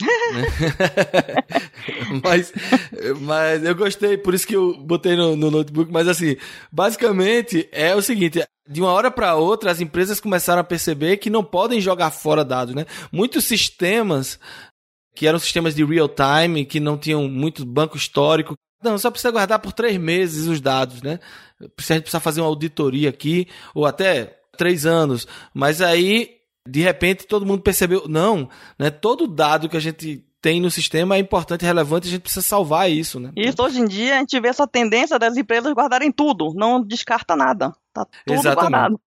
mas, 2.22 2.52
mas 3.20 3.64
eu 3.64 3.74
gostei, 3.74 4.16
por 4.16 4.34
isso 4.34 4.46
que 4.46 4.56
eu 4.56 4.76
botei 4.78 5.16
no, 5.16 5.36
no, 5.36 5.50
notebook. 5.50 5.92
Mas 5.92 6.08
assim, 6.08 6.36
basicamente 6.70 7.68
é 7.72 7.94
o 7.94 8.02
seguinte: 8.02 8.42
de 8.68 8.80
uma 8.80 8.92
hora 8.92 9.10
para 9.10 9.34
outra, 9.34 9.70
as 9.70 9.80
empresas 9.80 10.20
começaram 10.20 10.60
a 10.60 10.64
perceber 10.64 11.18
que 11.18 11.30
não 11.30 11.44
podem 11.44 11.80
jogar 11.80 12.10
fora 12.10 12.44
dados, 12.44 12.74
né? 12.74 12.86
Muitos 13.12 13.44
sistemas 13.44 14.38
que 15.14 15.26
eram 15.26 15.38
sistemas 15.38 15.74
de 15.74 15.84
real 15.84 16.08
time, 16.08 16.64
que 16.64 16.80
não 16.80 16.96
tinham 16.96 17.28
muito 17.28 17.64
banco 17.64 17.96
histórico. 17.96 18.54
Não, 18.82 18.96
só 18.96 19.10
precisa 19.10 19.30
guardar 19.30 19.58
por 19.58 19.72
três 19.72 19.98
meses 19.98 20.46
os 20.46 20.60
dados, 20.60 21.02
né? 21.02 21.20
A 21.60 21.64
gente 21.64 22.02
precisa 22.02 22.20
fazer 22.20 22.40
uma 22.40 22.46
auditoria 22.46 23.10
aqui, 23.10 23.46
ou 23.74 23.84
até 23.84 24.38
três 24.56 24.86
anos. 24.86 25.28
Mas 25.52 25.82
aí 25.82 26.39
de 26.70 26.80
repente 26.80 27.26
todo 27.26 27.46
mundo 27.46 27.62
percebeu, 27.62 28.06
não, 28.08 28.48
né? 28.78 28.90
Todo 28.90 29.26
dado 29.26 29.68
que 29.68 29.76
a 29.76 29.80
gente 29.80 30.24
tem 30.40 30.60
no 30.60 30.70
sistema 30.70 31.16
é 31.16 31.18
importante 31.18 31.62
e 31.62 31.66
relevante, 31.66 32.08
a 32.08 32.10
gente 32.10 32.22
precisa 32.22 32.46
salvar 32.46 32.90
isso, 32.90 33.20
né? 33.20 33.30
Isso, 33.36 33.62
hoje 33.62 33.80
em 33.80 33.84
dia 33.84 34.16
a 34.16 34.18
gente 34.20 34.40
vê 34.40 34.48
essa 34.48 34.66
tendência 34.66 35.18
das 35.18 35.36
empresas 35.36 35.72
guardarem 35.72 36.10
tudo, 36.10 36.54
não 36.54 36.82
descarta 36.82 37.36
nada. 37.36 37.72
Tá 37.92 38.06
tudo 38.24 38.38
Exatamente. 38.38 38.70
guardado. 38.70 39.00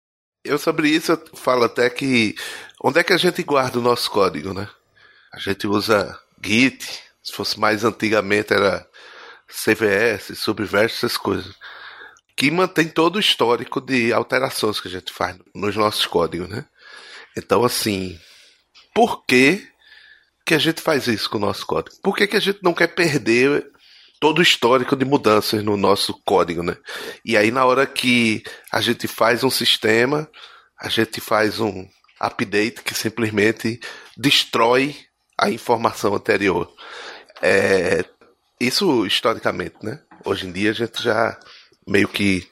Eu 0.44 0.58
sobre 0.58 0.90
isso 0.90 1.14
eu 1.14 1.22
falo 1.34 1.64
até 1.64 1.90
que 1.90 2.36
onde 2.84 3.00
é 3.00 3.04
que 3.04 3.14
a 3.14 3.18
gente 3.18 3.42
guarda 3.44 3.80
o 3.80 3.82
nosso 3.82 4.12
código, 4.12 4.54
né? 4.54 4.68
A 5.34 5.40
gente 5.40 5.66
usa 5.66 6.20
Git, 6.44 6.86
se 7.24 7.34
fosse 7.34 7.60
mais 7.60 7.84
antigamente 7.84 8.54
era 8.54 8.86
CVS, 9.48 10.38
Subverse, 10.38 10.98
essas 10.98 11.18
coisas. 11.18 11.56
Que 12.36 12.52
mantém 12.52 12.90
todo 12.90 13.16
o 13.16 13.20
histórico 13.20 13.80
de 13.80 14.12
alterações 14.12 14.82
que 14.82 14.88
a 14.88 14.92
gente 14.92 15.14
faz 15.14 15.38
nos 15.56 15.76
nossos 15.76 16.06
códigos, 16.06 16.50
né? 16.50 16.66
Então, 17.38 17.64
assim, 17.64 18.20
por 18.94 19.26
que, 19.26 19.68
que 20.46 20.54
a 20.54 20.60
gente 20.60 20.82
faz 20.82 21.08
isso 21.08 21.30
com 21.30 21.38
o 21.38 21.42
nosso 21.42 21.66
código? 21.66 21.96
Por 22.02 22.16
que, 22.16 22.28
que 22.28 22.38
a 22.38 22.40
gente 22.40 22.60
não 22.62 22.74
quer 22.74 22.88
perder 22.88 23.72
todo 24.20 24.40
o 24.40 24.44
histórico 24.44 24.96
de 24.96 25.04
mudanças 25.04 25.64
no 25.64 25.76
nosso 25.76 26.14
código, 26.24 26.64
né? 26.64 26.78
E 27.26 27.36
aí, 27.36 27.52
na 27.52 27.66
hora 27.66 27.86
que 27.86 28.44
a 28.72 28.80
gente 28.80 29.08
faz 29.08 29.44
um 29.44 29.50
sistema, 29.50 30.30
a 30.80 30.88
gente 30.88 31.20
faz 31.20 31.60
um 31.60 31.88
update 32.20 32.84
que 32.84 32.94
simplesmente 32.94 33.80
destrói 34.16 34.96
a 35.38 35.50
informação 35.50 36.16
anterior. 36.16 36.74
É, 37.42 38.06
isso 38.60 39.06
historicamente, 39.06 39.76
né? 39.84 40.00
Hoje 40.24 40.48
em 40.48 40.52
dia 40.52 40.72
a 40.72 40.74
gente 40.74 41.04
já 41.04 41.38
meio 41.86 42.08
que 42.08 42.48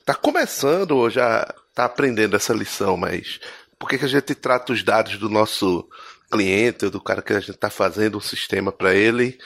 está 0.00 0.14
começando 0.14 0.92
ou 0.92 1.08
já 1.08 1.48
está 1.70 1.86
aprendendo 1.86 2.36
essa 2.36 2.52
lição, 2.52 2.96
mas 2.96 3.40
por 3.80 3.88
que, 3.88 3.96
que 3.96 4.04
a 4.04 4.08
gente 4.08 4.34
trata 4.34 4.74
os 4.74 4.82
dados 4.82 5.16
do 5.16 5.30
nosso 5.30 5.88
cliente, 6.30 6.90
do 6.90 7.00
cara 7.00 7.22
que 7.22 7.32
a 7.32 7.40
gente 7.40 7.52
está 7.52 7.70
fazendo 7.70 8.18
um 8.18 8.20
sistema 8.20 8.70
para 8.70 8.94
ele, 8.94 9.38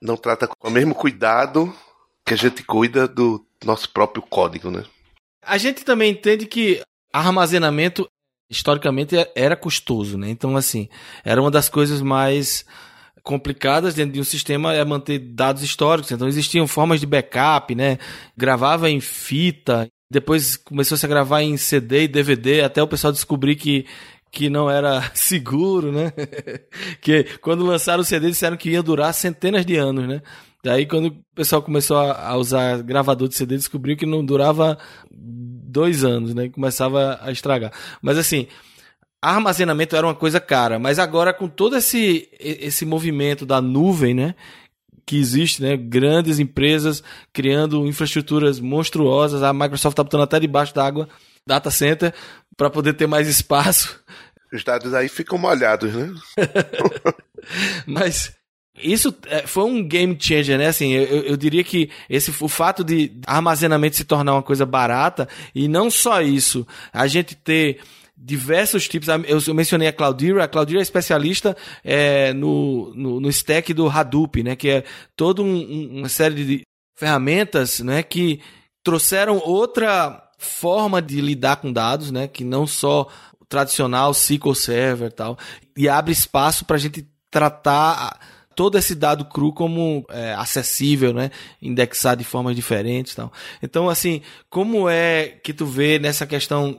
não 0.00 0.14
trata 0.14 0.46
com 0.46 0.68
o 0.68 0.70
mesmo 0.70 0.94
cuidado 0.94 1.74
que 2.22 2.34
a 2.34 2.36
gente 2.36 2.62
cuida 2.62 3.08
do 3.08 3.44
nosso 3.64 3.88
próprio 3.88 4.22
código, 4.22 4.70
né? 4.70 4.84
A 5.42 5.56
gente 5.56 5.84
também 5.86 6.12
entende 6.12 6.44
que 6.44 6.82
armazenamento 7.10 8.06
historicamente 8.50 9.16
era 9.34 9.56
custoso, 9.56 10.18
né? 10.18 10.28
Então, 10.28 10.54
assim, 10.54 10.88
era 11.24 11.40
uma 11.40 11.50
das 11.50 11.70
coisas 11.70 12.02
mais 12.02 12.64
complicadas 13.22 13.94
dentro 13.94 14.12
de 14.12 14.20
um 14.20 14.24
sistema 14.24 14.74
é 14.74 14.84
manter 14.84 15.18
dados 15.18 15.62
históricos. 15.62 16.12
Então, 16.12 16.28
existiam 16.28 16.66
formas 16.68 17.00
de 17.00 17.06
backup, 17.06 17.74
né? 17.74 17.98
Gravava 18.36 18.90
em 18.90 19.00
fita, 19.00 19.88
depois 20.10 20.56
começou 20.56 20.96
-se 20.96 21.04
a 21.04 21.08
gravar 21.08 21.42
em 21.42 21.56
CD 21.56 22.04
e 22.04 22.08
DVD, 22.08 22.62
até 22.62 22.82
o 22.82 22.88
pessoal 22.88 23.12
descobrir 23.12 23.56
que, 23.56 23.86
que 24.30 24.48
não 24.48 24.70
era 24.70 25.10
seguro, 25.14 25.92
né? 25.92 26.12
que 27.00 27.24
quando 27.40 27.64
lançaram 27.64 28.02
o 28.02 28.04
CD 28.04 28.28
disseram 28.28 28.56
que 28.56 28.70
ia 28.70 28.82
durar 28.82 29.12
centenas 29.12 29.66
de 29.66 29.76
anos, 29.76 30.06
né? 30.06 30.22
Daí 30.62 30.86
quando 30.86 31.06
o 31.08 31.16
pessoal 31.34 31.62
começou 31.62 31.96
a, 31.96 32.36
usar 32.36 32.82
gravador 32.82 33.28
de 33.28 33.36
CD, 33.36 33.56
descobriu 33.56 33.96
que 33.96 34.06
não 34.06 34.24
durava 34.24 34.76
dois 35.10 36.04
anos, 36.04 36.34
né? 36.34 36.48
Começava 36.48 37.20
a 37.22 37.30
estragar. 37.30 37.72
Mas 38.02 38.18
assim, 38.18 38.48
armazenamento 39.22 39.96
era 39.96 40.06
uma 40.06 40.14
coisa 40.14 40.40
cara, 40.40 40.78
mas 40.78 40.98
agora 40.98 41.32
com 41.32 41.48
todo 41.48 41.76
esse, 41.76 42.28
esse 42.38 42.84
movimento 42.84 43.46
da 43.46 43.60
nuvem, 43.60 44.14
né? 44.14 44.34
Que 45.06 45.16
existe, 45.16 45.62
né? 45.62 45.76
Grandes 45.76 46.40
empresas 46.40 47.02
criando 47.32 47.86
infraestruturas 47.86 48.58
monstruosas. 48.58 49.42
A 49.42 49.52
Microsoft 49.52 49.92
está 49.92 50.02
botando 50.02 50.22
até 50.22 50.40
debaixo 50.40 50.74
d'água 50.74 51.08
data 51.46 51.70
center 51.70 52.12
para 52.56 52.68
poder 52.68 52.94
ter 52.94 53.06
mais 53.06 53.28
espaço. 53.28 54.00
Os 54.52 54.64
dados 54.64 54.92
aí 54.94 55.08
ficam 55.08 55.38
molhados, 55.38 55.92
né? 55.92 56.12
Mas 57.86 58.32
Isso 58.82 59.14
é, 59.26 59.46
foi 59.46 59.64
um 59.64 59.82
game 59.86 60.16
changer, 60.20 60.58
né? 60.58 60.66
Assim, 60.66 60.92
eu, 60.92 61.22
eu 61.22 61.36
diria 61.36 61.64
que 61.64 61.90
esse, 62.08 62.32
o 62.40 62.48
fato 62.48 62.84
de 62.84 63.12
armazenamento 63.26 63.96
se 63.96 64.04
tornar 64.04 64.34
uma 64.34 64.42
coisa 64.42 64.66
barata, 64.66 65.28
e 65.54 65.66
não 65.66 65.90
só 65.90 66.20
isso, 66.20 66.66
a 66.92 67.06
gente 67.06 67.34
ter 67.34 67.80
diversos 68.16 68.88
tipos. 68.88 69.08
Eu 69.08 69.54
mencionei 69.54 69.88
a 69.88 69.92
Cloudera. 69.92 70.44
A 70.44 70.48
Cloudera 70.48 70.80
é 70.80 70.82
especialista 70.82 71.56
é, 71.84 72.32
no, 72.32 72.94
no, 72.94 73.20
no, 73.20 73.28
stack 73.28 73.74
do 73.74 73.88
Hadoop, 73.88 74.42
né? 74.42 74.56
Que 74.56 74.70
é 74.70 74.84
toda 75.14 75.42
um, 75.42 75.98
uma 75.98 76.08
série 76.08 76.44
de 76.44 76.62
ferramentas 76.96 77.80
né, 77.80 78.02
que 78.02 78.40
trouxeram 78.82 79.38
outra 79.38 80.22
forma 80.38 81.02
de 81.02 81.20
lidar 81.20 81.56
com 81.56 81.72
dados, 81.72 82.10
né? 82.10 82.26
Que 82.26 82.42
não 82.42 82.66
só 82.66 83.08
o 83.38 83.44
tradicional 83.44 84.12
SQL 84.12 84.54
Server 84.54 85.08
e 85.08 85.14
tal. 85.14 85.38
E 85.76 85.88
abre 85.88 86.12
espaço 86.12 86.64
para 86.64 86.76
a 86.76 86.80
gente 86.80 87.06
tratar 87.30 88.18
todo 88.54 88.78
esse 88.78 88.94
dado 88.94 89.26
cru 89.26 89.52
como 89.52 90.06
é, 90.08 90.32
acessível, 90.32 91.12
né? 91.12 91.30
Indexar 91.60 92.16
de 92.16 92.24
formas 92.24 92.56
diferentes, 92.56 93.14
tal. 93.14 93.30
Então, 93.62 93.90
assim, 93.90 94.22
como 94.48 94.88
é 94.88 95.38
que 95.42 95.52
tu 95.52 95.66
vê 95.66 95.98
nessa 95.98 96.26
questão 96.26 96.78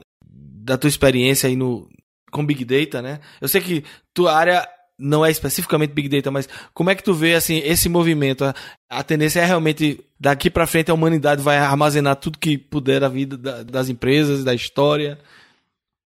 da 0.68 0.76
tua 0.76 0.88
experiência 0.88 1.48
aí 1.48 1.56
no 1.56 1.88
com 2.30 2.44
Big 2.44 2.62
Data, 2.62 3.00
né? 3.00 3.20
Eu 3.40 3.48
sei 3.48 3.60
que 3.62 3.82
tua 4.12 4.34
área 4.34 4.68
não 4.98 5.24
é 5.24 5.30
especificamente 5.30 5.92
Big 5.92 6.08
Data, 6.08 6.30
mas 6.30 6.46
como 6.74 6.90
é 6.90 6.94
que 6.94 7.02
tu 7.02 7.14
vê 7.14 7.34
assim 7.34 7.58
esse 7.64 7.88
movimento? 7.88 8.44
A, 8.44 8.54
a 8.90 9.02
tendência 9.02 9.40
é 9.40 9.46
realmente 9.46 10.04
daqui 10.20 10.50
para 10.50 10.66
frente 10.66 10.90
a 10.90 10.94
humanidade 10.94 11.40
vai 11.42 11.56
armazenar 11.56 12.16
tudo 12.16 12.38
que 12.38 12.58
puder 12.58 13.00
da 13.00 13.08
vida 13.08 13.38
da, 13.38 13.62
das 13.62 13.88
empresas, 13.88 14.44
da 14.44 14.54
história. 14.54 15.18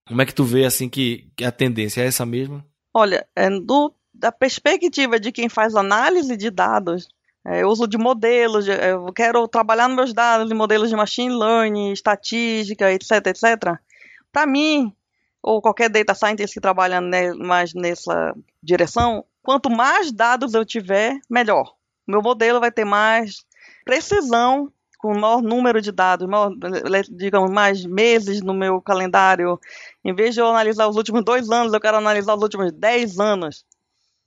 Como 0.07 0.21
é 0.21 0.25
que 0.25 0.33
tu 0.33 0.45
vê 0.45 0.63
assim 0.63 0.87
que, 0.87 1.27
que 1.35 1.43
a 1.43 1.51
tendência 1.51 2.01
é 2.01 2.05
essa 2.05 2.25
mesma? 2.25 2.65
Olha, 2.93 3.25
é 3.35 3.49
do 3.49 3.93
da 4.13 4.31
perspectiva 4.31 5.19
de 5.19 5.31
quem 5.31 5.49
faz 5.49 5.75
análise 5.75 6.37
de 6.37 6.49
dados, 6.49 7.09
é, 7.45 7.65
uso 7.65 7.85
de 7.85 7.97
modelos, 7.97 8.67
eu 8.67 9.11
quero 9.11 9.45
trabalhar 9.49 9.89
nos 9.89 9.97
meus 9.97 10.13
dados 10.13 10.47
de 10.47 10.53
modelos 10.53 10.89
de 10.89 10.95
machine 10.95 11.35
learning, 11.35 11.91
estatística, 11.91 12.89
etc, 12.93 13.11
etc. 13.25 13.79
Para 14.33 14.47
mim, 14.47 14.91
ou 15.41 15.61
qualquer 15.61 15.89
data 15.89 16.15
scientist 16.15 16.55
que 16.55 16.59
trabalha 16.59 16.99
ne, 16.99 17.33
mais 17.35 17.73
nessa 17.75 18.33
direção, 18.61 19.23
quanto 19.43 19.69
mais 19.69 20.11
dados 20.11 20.55
eu 20.55 20.65
tiver, 20.65 21.19
melhor. 21.29 21.75
Meu 22.07 22.21
modelo 22.21 22.59
vai 22.59 22.71
ter 22.71 22.83
mais 22.83 23.45
precisão 23.85 24.73
com 24.97 25.13
maior 25.13 25.41
número 25.41 25.81
de 25.81 25.91
dados, 25.91 26.27
maior, 26.27 26.51
digamos, 27.11 27.51
mais 27.51 27.85
meses 27.85 28.41
no 28.41 28.53
meu 28.53 28.81
calendário. 28.81 29.59
Em 30.03 30.15
vez 30.15 30.33
de 30.33 30.41
eu 30.41 30.47
analisar 30.47 30.87
os 30.87 30.95
últimos 30.95 31.23
dois 31.23 31.49
anos, 31.51 31.71
eu 31.71 31.79
quero 31.79 31.97
analisar 31.97 32.35
os 32.35 32.41
últimos 32.41 32.71
dez 32.71 33.19
anos. 33.19 33.65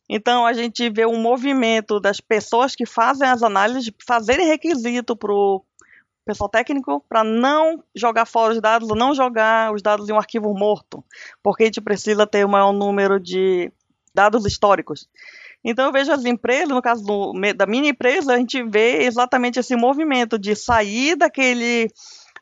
Então 0.08 0.46
a 0.46 0.52
gente 0.52 0.88
vê 0.88 1.04
um 1.04 1.20
movimento 1.20 1.98
das 1.98 2.20
pessoas 2.20 2.76
que 2.76 2.86
fazem 2.86 3.26
as 3.26 3.42
análises 3.42 3.90
fazerem 4.06 4.46
requisito 4.46 5.16
para 5.16 5.32
o 5.32 5.64
pessoal 6.26 6.50
técnico 6.50 7.02
para 7.08 7.22
não 7.22 7.82
jogar 7.94 8.26
fora 8.26 8.52
os 8.52 8.60
dados, 8.60 8.88
não 8.88 9.14
jogar 9.14 9.72
os 9.72 9.80
dados 9.80 10.08
em 10.08 10.12
um 10.12 10.18
arquivo 10.18 10.52
morto, 10.52 11.02
porque 11.40 11.62
a 11.62 11.66
gente 11.66 11.80
precisa 11.80 12.26
ter 12.26 12.44
o 12.44 12.48
maior 12.48 12.72
número 12.72 13.20
de 13.20 13.72
dados 14.12 14.44
históricos. 14.44 15.08
Então 15.64 15.86
eu 15.86 15.92
vejo 15.92 16.12
as 16.12 16.24
empresas, 16.24 16.68
no 16.68 16.82
caso 16.82 17.04
do, 17.04 17.32
da 17.54 17.66
minha 17.66 17.90
empresa, 17.90 18.34
a 18.34 18.38
gente 18.38 18.60
vê 18.64 19.04
exatamente 19.04 19.60
esse 19.60 19.76
movimento 19.76 20.38
de 20.38 20.56
sair 20.56 21.16
daquele 21.16 21.88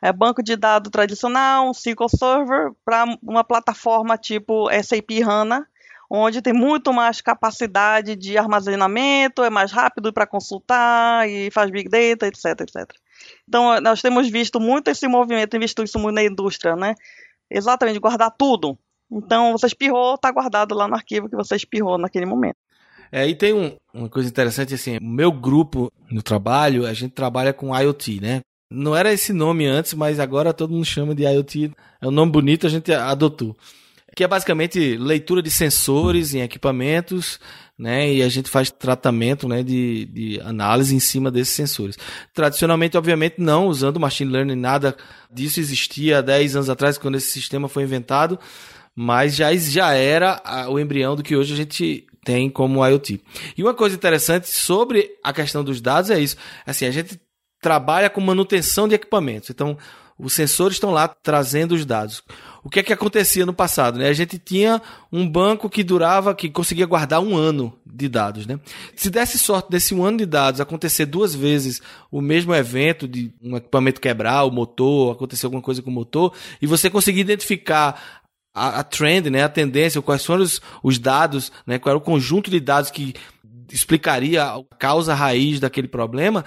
é, 0.01 0.13
banco 0.13 0.43
de 0.43 0.57
dados 0.57 0.91
tradicional, 0.91 1.69
um 1.69 1.73
SQL 1.73 2.09
Server, 2.09 2.73
para 2.85 3.05
uma 3.23 3.45
plataforma 3.45 4.17
tipo 4.17 4.69
SAP 4.83 5.23
HANA, 5.27 5.67
onde 6.09 6.41
tem 6.41 6.55
muito 6.55 6.93
mais 6.93 7.21
capacidade 7.21 8.17
de 8.17 8.39
armazenamento, 8.39 9.43
é 9.43 9.51
mais 9.51 9.73
rápido 9.73 10.13
para 10.13 10.27
consultar 10.27 11.29
e 11.29 11.51
faz 11.51 11.71
big 11.71 11.89
data, 11.89 12.27
etc, 12.27 12.61
etc. 12.61 13.04
Então, 13.49 13.81
nós 13.81 14.01
temos 14.01 14.29
visto 14.29 14.61
muito 14.61 14.89
esse 14.89 15.07
movimento, 15.09 15.51
tem 15.51 15.61
visto 15.61 15.83
isso 15.83 15.99
muito 15.99 16.15
na 16.15 16.25
indústria, 16.25 16.77
né? 16.77 16.95
Exatamente, 17.51 17.99
guardar 17.99 18.31
tudo. 18.37 18.79
Então, 19.11 19.53
você 19.53 19.67
espirrou, 19.67 20.15
está 20.15 20.31
guardado 20.31 20.75
lá 20.75 20.89
no 20.89 20.95
arquivo 20.95 21.29
que 21.29 21.37
você 21.37 21.57
espirrou 21.57 21.99
naquele 21.99 22.27
momento. 22.27 22.57
É, 23.13 23.29
e 23.29 23.35
tem 23.35 23.53
um, 23.53 23.77
uma 23.93 24.09
coisa 24.09 24.29
interessante, 24.29 24.75
assim, 24.75 24.97
o 24.97 25.05
meu 25.05 25.31
grupo 25.31 25.93
no 26.11 26.23
trabalho, 26.23 26.87
a 26.87 26.93
gente 26.93 27.13
trabalha 27.13 27.53
com 27.53 27.77
IoT, 27.77 28.21
né? 28.21 28.41
Não 28.71 28.97
era 28.97 29.13
esse 29.13 29.33
nome 29.33 29.67
antes, 29.67 29.95
mas 29.95 30.19
agora 30.19 30.53
todo 30.53 30.73
mundo 30.73 30.85
chama 30.85 31.15
de 31.15 31.23
IoT. 31.23 31.71
É 32.01 32.09
um 32.09 32.11
nome 32.11 32.33
bonito, 32.33 32.67
a 32.67 32.71
gente 32.71 32.93
adotou 32.93 33.55
que 34.15 34.23
é 34.23 34.29
basicamente 34.29 34.97
leitura 34.97 35.43
de 35.43 35.51
sensores 35.51 36.35
em 36.35 36.41
equipamentos, 36.41 37.41
né? 37.79 38.13
E 38.13 38.23
a 38.23 38.29
gente 38.29 38.49
faz 38.49 38.71
tratamento, 38.71 39.49
né, 39.49 39.63
de, 39.63 40.07
de 40.07 40.41
análise 40.41 40.95
em 40.95 41.01
cima 41.01 41.31
desses 41.31 41.55
sensores. 41.55 41.97
Tradicionalmente, 42.33 42.97
obviamente, 42.97 43.37
não 43.39 43.67
usando 43.67 44.01
machine 44.01 44.31
learning, 44.31 44.55
nada 44.55 44.97
disso 45.33 45.61
existia 45.61 46.19
há 46.19 46.23
10 46.23 46.57
anos 46.57 46.71
atrás, 46.71 46.97
quando 46.99 47.17
esse 47.17 47.31
sistema 47.31 47.69
foi 47.69 47.83
inventado, 47.83 48.39
mas 48.95 49.35
já, 49.35 49.55
já 49.57 49.93
era 49.93 50.41
o 50.69 50.79
embrião 50.79 51.17
do 51.17 51.23
que 51.23 51.35
hoje 51.35 51.53
a 51.53 51.57
gente 51.57 52.07
tem 52.25 52.49
como 52.49 52.87
IoT. 52.87 53.21
E 53.57 53.63
uma 53.63 53.75
coisa 53.75 53.97
interessante 53.97 54.49
sobre 54.49 55.11
a 55.23 55.33
questão 55.33 55.65
dos 55.65 55.81
dados 55.81 56.11
é 56.11 56.19
isso. 56.19 56.37
Assim, 56.65 56.87
a 56.87 56.91
gente 56.91 57.21
trabalha 57.61 58.09
com 58.09 58.21
manutenção 58.21 58.87
de 58.87 58.95
equipamentos. 58.95 59.51
Então, 59.51 59.77
os 60.19 60.33
sensores 60.33 60.77
estão 60.77 60.91
lá 60.91 61.09
trazendo 61.09 61.75
os 61.75 61.85
dados. 61.85 62.23
O 62.65 62.71
que 62.71 62.81
é 62.81 62.83
que 62.83 62.95
acontecia 62.95 63.45
no 63.45 63.53
passado? 63.53 63.99
Né? 63.99 64.09
A 64.09 64.13
gente 64.15 64.39
tinha 64.39 64.81
um 65.13 65.29
banco 65.29 65.69
que 65.69 65.85
durava, 65.85 66.35
que 66.35 66.49
conseguia 66.49 66.87
guardar 66.87 67.21
um 67.21 67.37
ano 67.37 67.79
de 67.85 68.09
dados. 68.09 68.47
Né? 68.47 68.59
Se 68.97 69.11
desse 69.11 69.39
sorte 69.39 69.71
desse 69.71 69.95
um 69.95 70.03
ano 70.03 70.17
de 70.17 70.25
dados 70.25 70.63
acontecer 70.63 71.05
duas 71.05 71.35
vezes 71.35 71.83
o 72.11 72.23
mesmo 72.23 72.55
evento, 72.55 73.07
de 73.07 73.31
um 73.43 73.55
equipamento 73.55 74.01
quebrar, 74.01 74.45
o 74.45 74.51
motor, 74.51 75.13
acontecer 75.13 75.45
alguma 75.45 75.61
coisa 75.61 75.83
com 75.83 75.91
o 75.91 75.93
motor, 75.93 76.33
e 76.63 76.67
você 76.67 76.89
conseguir 76.89 77.21
identificar 77.21 78.23
a, 78.55 78.81
a 78.81 78.83
trend, 78.83 79.29
né, 79.29 79.43
a 79.43 79.49
tendência, 79.51 80.01
quais 80.01 80.25
foram 80.25 80.43
os, 80.43 80.63
os 80.83 80.99
dados, 80.99 81.53
né, 81.67 81.79
qual 81.79 81.91
era 81.91 81.99
o 81.99 82.01
conjunto 82.01 82.51
de 82.51 82.61
dados 82.61 82.91
que 82.91 83.13
explicaria 83.71 84.43
a 84.43 84.63
causa 84.79 85.13
raiz 85.13 85.61
daquele 85.61 85.89
problema, 85.89 86.45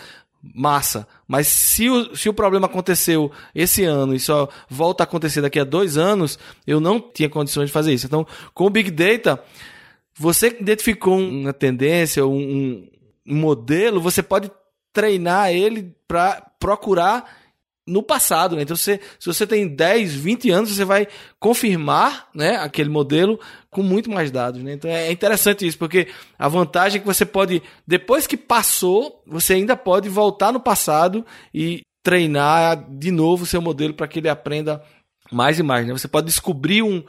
massa. 0.53 1.07
Mas 1.27 1.47
se 1.47 1.89
o, 1.89 2.15
se 2.15 2.29
o 2.29 2.33
problema 2.33 2.67
aconteceu 2.67 3.31
esse 3.53 3.83
ano 3.83 4.13
e 4.13 4.19
só 4.19 4.47
volta 4.69 5.03
a 5.03 5.05
acontecer 5.05 5.41
daqui 5.41 5.59
a 5.59 5.63
dois 5.63 5.97
anos, 5.97 6.37
eu 6.65 6.79
não 6.79 6.99
tinha 6.99 7.29
condições 7.29 7.67
de 7.67 7.73
fazer 7.73 7.93
isso. 7.93 8.05
Então, 8.05 8.25
com 8.53 8.65
o 8.65 8.69
Big 8.69 8.91
Data, 8.91 9.43
você 10.15 10.47
identificou 10.59 11.17
uma 11.17 11.53
tendência, 11.53 12.25
um, 12.25 12.87
um 13.25 13.35
modelo, 13.35 14.01
você 14.01 14.23
pode 14.23 14.49
treinar 14.91 15.51
ele 15.51 15.95
para 16.07 16.41
procurar 16.59 17.29
no 17.87 18.03
passado. 18.03 18.55
Né? 18.55 18.63
Então, 18.63 18.75
você, 18.75 18.99
se 19.17 19.25
você 19.25 19.47
tem 19.47 19.67
10, 19.67 20.13
20 20.13 20.51
anos, 20.51 20.71
você 20.71 20.83
vai 20.83 21.07
confirmar 21.39 22.27
né, 22.35 22.57
aquele 22.57 22.89
modelo 22.89 23.39
com 23.71 23.81
muito 23.81 24.11
mais 24.11 24.29
dados. 24.29 24.61
Né? 24.61 24.73
Então, 24.73 24.91
é 24.91 25.11
interessante 25.11 25.65
isso, 25.65 25.77
porque 25.77 26.07
a 26.37 26.49
vantagem 26.49 26.97
é 26.97 26.99
que 26.99 27.07
você 27.07 27.25
pode, 27.25 27.63
depois 27.87 28.27
que 28.27 28.35
passou, 28.35 29.23
você 29.25 29.53
ainda 29.53 29.77
pode 29.77 30.09
voltar 30.09 30.51
no 30.51 30.59
passado 30.59 31.25
e 31.53 31.81
treinar 32.03 32.85
de 32.89 33.11
novo 33.11 33.43
o 33.43 33.47
seu 33.47 33.61
modelo 33.61 33.93
para 33.93 34.07
que 34.07 34.19
ele 34.19 34.29
aprenda 34.29 34.83
mais 35.31 35.57
e 35.57 35.63
mais. 35.63 35.87
Né? 35.87 35.93
Você 35.93 36.07
pode 36.07 36.27
descobrir 36.27 36.81
um, 36.81 37.03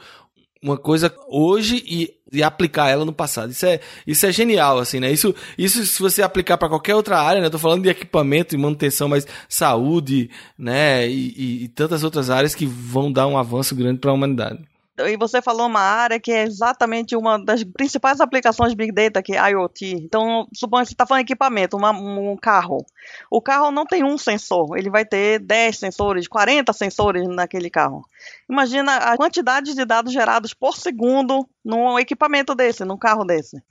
uma 0.61 0.77
coisa 0.77 1.13
hoje 1.27 1.83
e, 1.85 2.13
e, 2.31 2.43
aplicar 2.43 2.89
ela 2.89 3.05
no 3.05 3.13
passado. 3.13 3.51
Isso 3.51 3.65
é, 3.65 3.79
isso 4.05 4.25
é 4.25 4.31
genial, 4.31 4.79
assim, 4.79 4.99
né? 4.99 5.11
Isso, 5.11 5.33
isso 5.57 5.85
se 5.85 5.99
você 5.99 6.21
aplicar 6.21 6.57
para 6.57 6.69
qualquer 6.69 6.95
outra 6.95 7.19
área, 7.19 7.41
né? 7.41 7.49
Tô 7.49 7.59
falando 7.59 7.83
de 7.83 7.89
equipamento 7.89 8.55
e 8.55 8.57
manutenção, 8.57 9.07
mas 9.07 9.27
saúde, 9.47 10.29
né? 10.57 11.07
E, 11.07 11.33
e, 11.37 11.63
e 11.63 11.67
tantas 11.69 12.03
outras 12.03 12.29
áreas 12.29 12.55
que 12.55 12.65
vão 12.65 13.11
dar 13.11 13.27
um 13.27 13.37
avanço 13.37 13.75
grande 13.75 13.99
para 13.99 14.11
a 14.11 14.13
humanidade 14.13 14.59
e 15.07 15.17
você 15.17 15.41
falou 15.41 15.67
uma 15.67 15.79
área 15.79 16.19
que 16.19 16.31
é 16.31 16.43
exatamente 16.43 17.15
uma 17.15 17.37
das 17.37 17.63
principais 17.63 18.19
aplicações 18.19 18.71
de 18.71 18.75
Big 18.75 18.91
Data, 18.91 19.21
que 19.21 19.35
é 19.35 19.51
IoT. 19.51 19.95
Então, 19.95 20.47
suponha 20.53 20.83
que 20.83 20.89
você 20.89 20.93
está 20.93 21.05
falando 21.05 21.25
de 21.25 21.31
equipamento, 21.31 21.77
uma, 21.77 21.91
um 21.91 22.35
carro. 22.35 22.85
O 23.29 23.41
carro 23.41 23.71
não 23.71 23.85
tem 23.85 24.03
um 24.03 24.17
sensor, 24.17 24.77
ele 24.77 24.89
vai 24.89 25.05
ter 25.05 25.39
10 25.39 25.77
sensores, 25.77 26.27
40 26.27 26.71
sensores 26.73 27.27
naquele 27.27 27.69
carro. 27.69 28.05
Imagina 28.49 28.97
a 28.97 29.17
quantidade 29.17 29.73
de 29.73 29.85
dados 29.85 30.11
gerados 30.11 30.53
por 30.53 30.75
segundo 30.75 31.47
num 31.63 31.97
equipamento 31.99 32.55
desse, 32.55 32.83
num 32.83 32.97
carro 32.97 33.23
desse. 33.23 33.61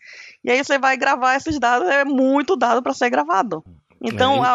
E 0.45 0.51
aí 0.51 0.63
você 0.63 0.79
vai 0.79 0.97
gravar 0.97 1.37
esses 1.37 1.59
dados, 1.59 1.89
é 1.89 2.05
muito 2.05 2.57
dado 2.57 2.83
para 2.83 2.95
ser 2.95 3.11
gravado. 3.11 3.65
Então, 4.01 4.45
é. 4.45 4.49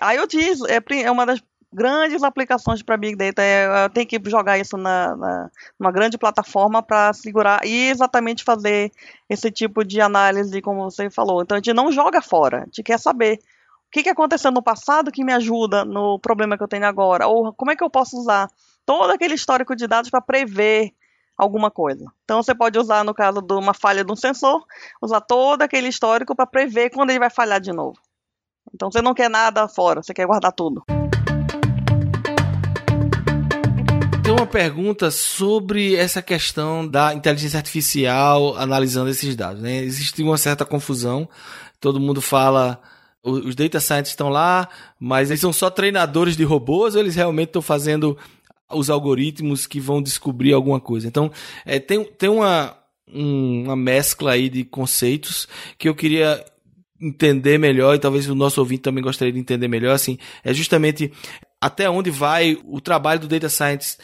a, 0.00 0.08
a 0.08 0.12
IoT 0.14 0.38
é, 0.68 1.02
é 1.02 1.10
uma 1.10 1.24
das 1.24 1.40
grandes 1.72 2.22
aplicações 2.22 2.82
para 2.82 2.96
Big 2.96 3.16
Data. 3.16 3.42
É, 3.42 3.88
tem 3.88 4.06
que 4.06 4.20
jogar 4.26 4.58
isso 4.58 4.76
na, 4.76 5.16
na 5.16 5.50
numa 5.78 5.92
grande 5.92 6.18
plataforma 6.18 6.82
para 6.82 7.12
segurar 7.12 7.64
e 7.64 7.88
exatamente 7.88 8.44
fazer 8.44 8.92
esse 9.28 9.50
tipo 9.50 9.84
de 9.84 10.00
análise, 10.00 10.60
como 10.60 10.90
você 10.90 11.08
falou. 11.08 11.42
Então 11.42 11.56
a 11.56 11.58
gente 11.58 11.72
não 11.72 11.92
joga 11.92 12.20
fora, 12.20 12.62
a 12.62 12.64
gente 12.64 12.82
quer 12.82 12.98
saber 12.98 13.38
o 13.88 13.90
que, 13.90 14.02
que 14.02 14.08
aconteceu 14.08 14.50
no 14.50 14.62
passado 14.62 15.10
que 15.10 15.24
me 15.24 15.32
ajuda 15.32 15.84
no 15.84 16.18
problema 16.18 16.56
que 16.56 16.62
eu 16.62 16.68
tenho 16.68 16.86
agora, 16.86 17.26
ou 17.26 17.52
como 17.52 17.70
é 17.70 17.76
que 17.76 17.82
eu 17.82 17.90
posso 17.90 18.16
usar 18.18 18.48
todo 18.86 19.10
aquele 19.10 19.34
histórico 19.34 19.74
de 19.74 19.86
dados 19.86 20.10
para 20.10 20.20
prever 20.20 20.92
alguma 21.36 21.70
coisa. 21.70 22.04
Então 22.24 22.42
você 22.42 22.54
pode 22.54 22.78
usar, 22.78 23.02
no 23.02 23.14
caso 23.14 23.40
de 23.40 23.54
uma 23.54 23.72
falha 23.72 24.04
de 24.04 24.12
um 24.12 24.16
sensor, 24.16 24.62
usar 25.00 25.20
todo 25.20 25.62
aquele 25.62 25.88
histórico 25.88 26.36
para 26.36 26.46
prever 26.46 26.90
quando 26.90 27.10
ele 27.10 27.18
vai 27.18 27.30
falhar 27.30 27.60
de 27.60 27.72
novo. 27.72 27.98
Então 28.74 28.90
você 28.90 29.00
não 29.00 29.14
quer 29.14 29.30
nada 29.30 29.66
fora, 29.66 30.02
você 30.02 30.12
quer 30.12 30.26
guardar 30.26 30.52
tudo. 30.52 30.84
Uma 34.30 34.46
pergunta 34.46 35.10
sobre 35.10 35.96
essa 35.96 36.22
questão 36.22 36.86
da 36.86 37.12
inteligência 37.12 37.58
artificial 37.58 38.56
analisando 38.56 39.10
esses 39.10 39.34
dados. 39.34 39.60
Né? 39.60 39.78
Existe 39.78 40.22
uma 40.22 40.38
certa 40.38 40.64
confusão. 40.64 41.28
Todo 41.80 41.98
mundo 42.00 42.20
fala 42.20 42.80
os 43.22 43.54
data 43.54 43.80
scientists 43.80 44.12
estão 44.12 44.28
lá, 44.28 44.68
mas 44.98 45.30
eles 45.30 45.40
são 45.40 45.52
só 45.52 45.68
treinadores 45.68 46.36
de 46.36 46.44
robôs 46.44 46.94
ou 46.94 47.00
eles 47.00 47.14
realmente 47.14 47.48
estão 47.48 47.60
fazendo 47.60 48.16
os 48.72 48.88
algoritmos 48.88 49.66
que 49.66 49.80
vão 49.80 50.00
descobrir 50.00 50.52
alguma 50.52 50.80
coisa? 50.80 51.06
Então, 51.06 51.30
é, 51.66 51.78
tem, 51.78 52.04
tem 52.04 52.30
uma, 52.30 52.76
um, 53.12 53.64
uma 53.64 53.76
mescla 53.76 54.32
aí 54.32 54.48
de 54.48 54.64
conceitos 54.64 55.48
que 55.76 55.88
eu 55.88 55.94
queria 55.94 56.42
entender 57.00 57.58
melhor 57.58 57.94
e 57.94 57.98
talvez 57.98 58.28
o 58.28 58.34
nosso 58.34 58.60
ouvinte 58.60 58.82
também 58.82 59.02
gostaria 59.02 59.32
de 59.32 59.40
entender 59.40 59.68
melhor, 59.68 59.94
assim, 59.94 60.18
é 60.44 60.54
justamente 60.54 61.12
até 61.60 61.90
onde 61.90 62.10
vai 62.10 62.58
o 62.64 62.80
trabalho 62.80 63.20
do 63.20 63.28
data 63.28 63.48
science 63.48 63.98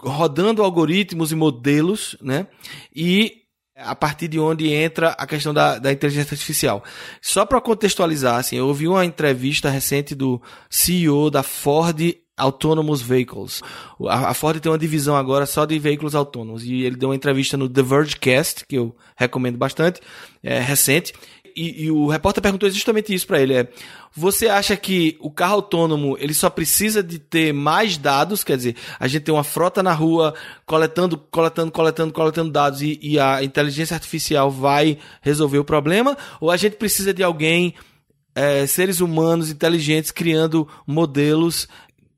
rodando 0.00 0.62
algoritmos 0.62 1.32
e 1.32 1.34
modelos, 1.34 2.16
né? 2.20 2.46
E 2.94 3.42
a 3.76 3.94
partir 3.94 4.26
de 4.26 4.40
onde 4.40 4.72
entra 4.72 5.10
a 5.10 5.26
questão 5.26 5.54
da, 5.54 5.78
da 5.78 5.92
inteligência 5.92 6.34
artificial. 6.34 6.82
Só 7.22 7.46
para 7.46 7.60
contextualizar, 7.60 8.36
assim, 8.36 8.56
eu 8.56 8.66
ouvi 8.66 8.88
uma 8.88 9.04
entrevista 9.04 9.70
recente 9.70 10.14
do 10.14 10.42
CEO 10.68 11.30
da 11.30 11.44
Ford 11.44 12.00
Autonomous 12.36 13.02
Vehicles. 13.02 13.62
A, 14.08 14.32
Ford 14.32 14.60
tem 14.60 14.70
uma 14.70 14.78
divisão 14.78 15.16
agora 15.16 15.44
só 15.44 15.64
de 15.64 15.78
veículos 15.78 16.14
autônomos 16.14 16.64
e 16.64 16.82
ele 16.82 16.96
deu 16.96 17.08
uma 17.08 17.16
entrevista 17.16 17.56
no 17.56 17.68
The 17.68 17.82
Vergecast, 17.82 18.64
que 18.66 18.78
eu 18.78 18.96
recomendo 19.16 19.58
bastante, 19.58 20.00
é, 20.42 20.60
recente, 20.60 21.12
e, 21.58 21.84
e, 21.84 21.90
o 21.90 22.06
repórter 22.06 22.40
perguntou 22.40 22.70
justamente 22.70 23.12
isso 23.12 23.26
para 23.26 23.40
ele: 23.42 23.54
é, 23.54 23.68
você 24.14 24.48
acha 24.48 24.76
que 24.76 25.16
o 25.20 25.28
carro 25.28 25.54
autônomo 25.54 26.16
ele 26.20 26.32
só 26.32 26.48
precisa 26.48 27.02
de 27.02 27.18
ter 27.18 27.52
mais 27.52 27.98
dados? 27.98 28.44
Quer 28.44 28.56
dizer, 28.56 28.76
a 29.00 29.08
gente 29.08 29.24
tem 29.24 29.34
uma 29.34 29.42
frota 29.42 29.82
na 29.82 29.92
rua 29.92 30.34
coletando, 30.64 31.18
coletando, 31.18 31.72
coletando, 31.72 32.12
coletando 32.12 32.50
dados 32.52 32.80
e, 32.80 32.98
e 33.02 33.18
a 33.18 33.42
inteligência 33.42 33.94
artificial 33.94 34.50
vai 34.50 34.98
resolver 35.20 35.58
o 35.58 35.64
problema? 35.64 36.16
Ou 36.40 36.50
a 36.52 36.56
gente 36.56 36.76
precisa 36.76 37.12
de 37.12 37.24
alguém, 37.24 37.74
é, 38.36 38.64
seres 38.64 39.00
humanos 39.00 39.50
inteligentes, 39.50 40.12
criando 40.12 40.68
modelos 40.86 41.66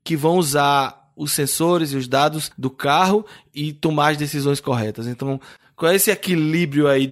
que 0.03 0.15
vão 0.15 0.37
usar 0.37 1.11
os 1.15 1.31
sensores 1.31 1.93
e 1.93 1.97
os 1.97 2.07
dados 2.07 2.51
do 2.55 2.69
carro 2.69 3.25
e 3.53 3.73
tomar 3.73 4.11
as 4.11 4.17
decisões 4.17 4.59
corretas? 4.59 5.07
Então, 5.07 5.41
qual 5.75 5.91
é 5.91 5.95
esse 5.95 6.11
equilíbrio 6.11 6.87
aí 6.87 7.09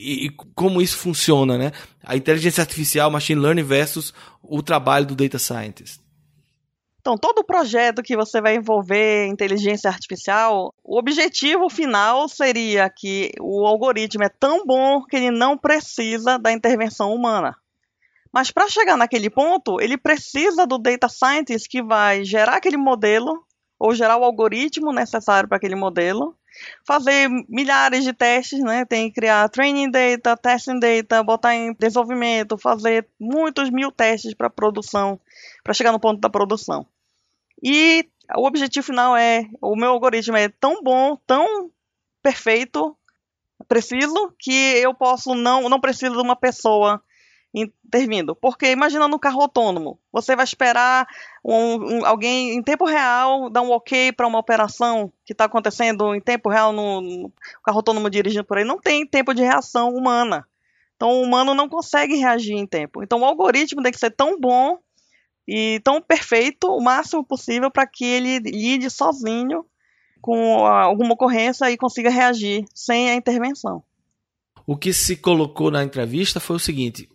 e, 0.00 0.26
e, 0.26 0.30
como 0.54 0.80
isso 0.80 0.96
funciona, 0.96 1.58
né? 1.58 1.72
A 2.02 2.16
inteligência 2.16 2.62
artificial, 2.62 3.10
machine 3.10 3.40
learning 3.40 3.62
versus 3.62 4.14
o 4.42 4.62
trabalho 4.62 5.06
do 5.06 5.14
data 5.14 5.38
scientist. 5.38 6.00
Então, 7.00 7.16
todo 7.16 7.44
projeto 7.44 8.02
que 8.02 8.16
você 8.16 8.40
vai 8.40 8.56
envolver 8.56 9.26
inteligência 9.26 9.88
artificial, 9.88 10.74
o 10.84 10.98
objetivo 10.98 11.68
final 11.70 12.28
seria 12.28 12.90
que 12.90 13.32
o 13.40 13.66
algoritmo 13.66 14.24
é 14.24 14.28
tão 14.28 14.66
bom 14.66 15.02
que 15.04 15.16
ele 15.16 15.30
não 15.30 15.56
precisa 15.56 16.38
da 16.38 16.52
intervenção 16.52 17.14
humana. 17.14 17.56
Mas 18.32 18.50
para 18.50 18.68
chegar 18.68 18.96
naquele 18.96 19.30
ponto, 19.30 19.80
ele 19.80 19.96
precisa 19.96 20.66
do 20.66 20.78
data 20.78 21.08
scientist 21.08 21.68
que 21.68 21.82
vai 21.82 22.24
gerar 22.24 22.56
aquele 22.56 22.76
modelo 22.76 23.44
ou 23.80 23.94
gerar 23.94 24.18
o 24.18 24.24
algoritmo 24.24 24.92
necessário 24.92 25.48
para 25.48 25.56
aquele 25.56 25.74
modelo 25.74 26.36
fazer 26.84 27.30
milhares 27.48 28.04
de 28.04 28.12
testes, 28.12 28.60
né? 28.60 28.84
Tem 28.84 29.08
que 29.08 29.14
criar 29.14 29.48
training 29.48 29.90
data, 29.90 30.36
testing 30.36 30.78
data, 30.78 31.22
botar 31.22 31.54
em 31.54 31.72
desenvolvimento, 31.72 32.58
fazer 32.58 33.08
muitos 33.18 33.70
mil 33.70 33.90
testes 33.90 34.34
para 34.34 34.50
produção, 34.50 35.18
para 35.64 35.72
chegar 35.72 35.92
no 35.92 35.98
ponto 35.98 36.20
da 36.20 36.28
produção. 36.28 36.86
E 37.62 38.06
o 38.36 38.46
objetivo 38.46 38.84
final 38.84 39.16
é, 39.16 39.48
o 39.62 39.74
meu 39.74 39.90
algoritmo 39.90 40.36
é 40.36 40.48
tão 40.48 40.82
bom, 40.82 41.16
tão 41.26 41.70
perfeito, 42.22 42.94
preciso 43.66 44.34
que 44.38 44.52
eu 44.52 44.92
posso 44.92 45.34
não 45.34 45.68
não 45.68 45.80
preciso 45.80 46.12
de 46.16 46.22
uma 46.22 46.36
pessoa 46.36 47.02
intervindo. 47.54 48.34
Porque 48.34 48.70
imagina 48.70 49.08
no 49.08 49.18
carro 49.18 49.42
autônomo, 49.42 49.98
você 50.12 50.36
vai 50.36 50.44
esperar 50.44 51.06
um, 51.44 51.98
um, 51.98 52.06
alguém 52.06 52.54
em 52.54 52.62
tempo 52.62 52.84
real 52.84 53.50
dar 53.50 53.62
um 53.62 53.70
ok 53.70 54.12
para 54.12 54.26
uma 54.26 54.38
operação 54.38 55.12
que 55.24 55.32
está 55.32 55.44
acontecendo 55.44 56.14
em 56.14 56.20
tempo 56.20 56.48
real 56.48 56.72
no, 56.72 57.00
no, 57.00 57.32
carro 57.64 57.78
autônomo 57.78 58.10
dirigindo 58.10 58.44
por 58.44 58.58
aí. 58.58 58.64
Não 58.64 58.78
tem 58.78 59.06
tempo 59.06 59.34
de 59.34 59.42
reação 59.42 59.90
humana. 59.90 60.46
Então 60.96 61.10
o 61.10 61.22
humano 61.22 61.54
não 61.54 61.68
consegue 61.68 62.16
reagir 62.16 62.54
em 62.54 62.66
tempo. 62.66 63.02
Então 63.02 63.20
o 63.20 63.24
algoritmo 63.24 63.82
tem 63.82 63.92
que 63.92 63.98
ser 63.98 64.10
tão 64.10 64.38
bom 64.38 64.78
e 65.48 65.80
tão 65.82 66.00
perfeito 66.00 66.68
o 66.68 66.80
máximo 66.80 67.24
possível 67.24 67.70
para 67.70 67.86
que 67.86 68.04
ele 68.04 68.38
lide 68.38 68.90
sozinho 68.90 69.64
com 70.20 70.66
alguma 70.66 71.14
ocorrência 71.14 71.70
e 71.70 71.76
consiga 71.76 72.10
reagir 72.10 72.64
sem 72.74 73.10
a 73.10 73.14
intervenção. 73.14 73.82
O 74.66 74.76
que 74.76 74.92
se 74.92 75.16
colocou 75.16 75.70
na 75.70 75.82
entrevista 75.82 76.38
foi 76.38 76.56
o 76.56 76.60
seguinte: 76.60 77.08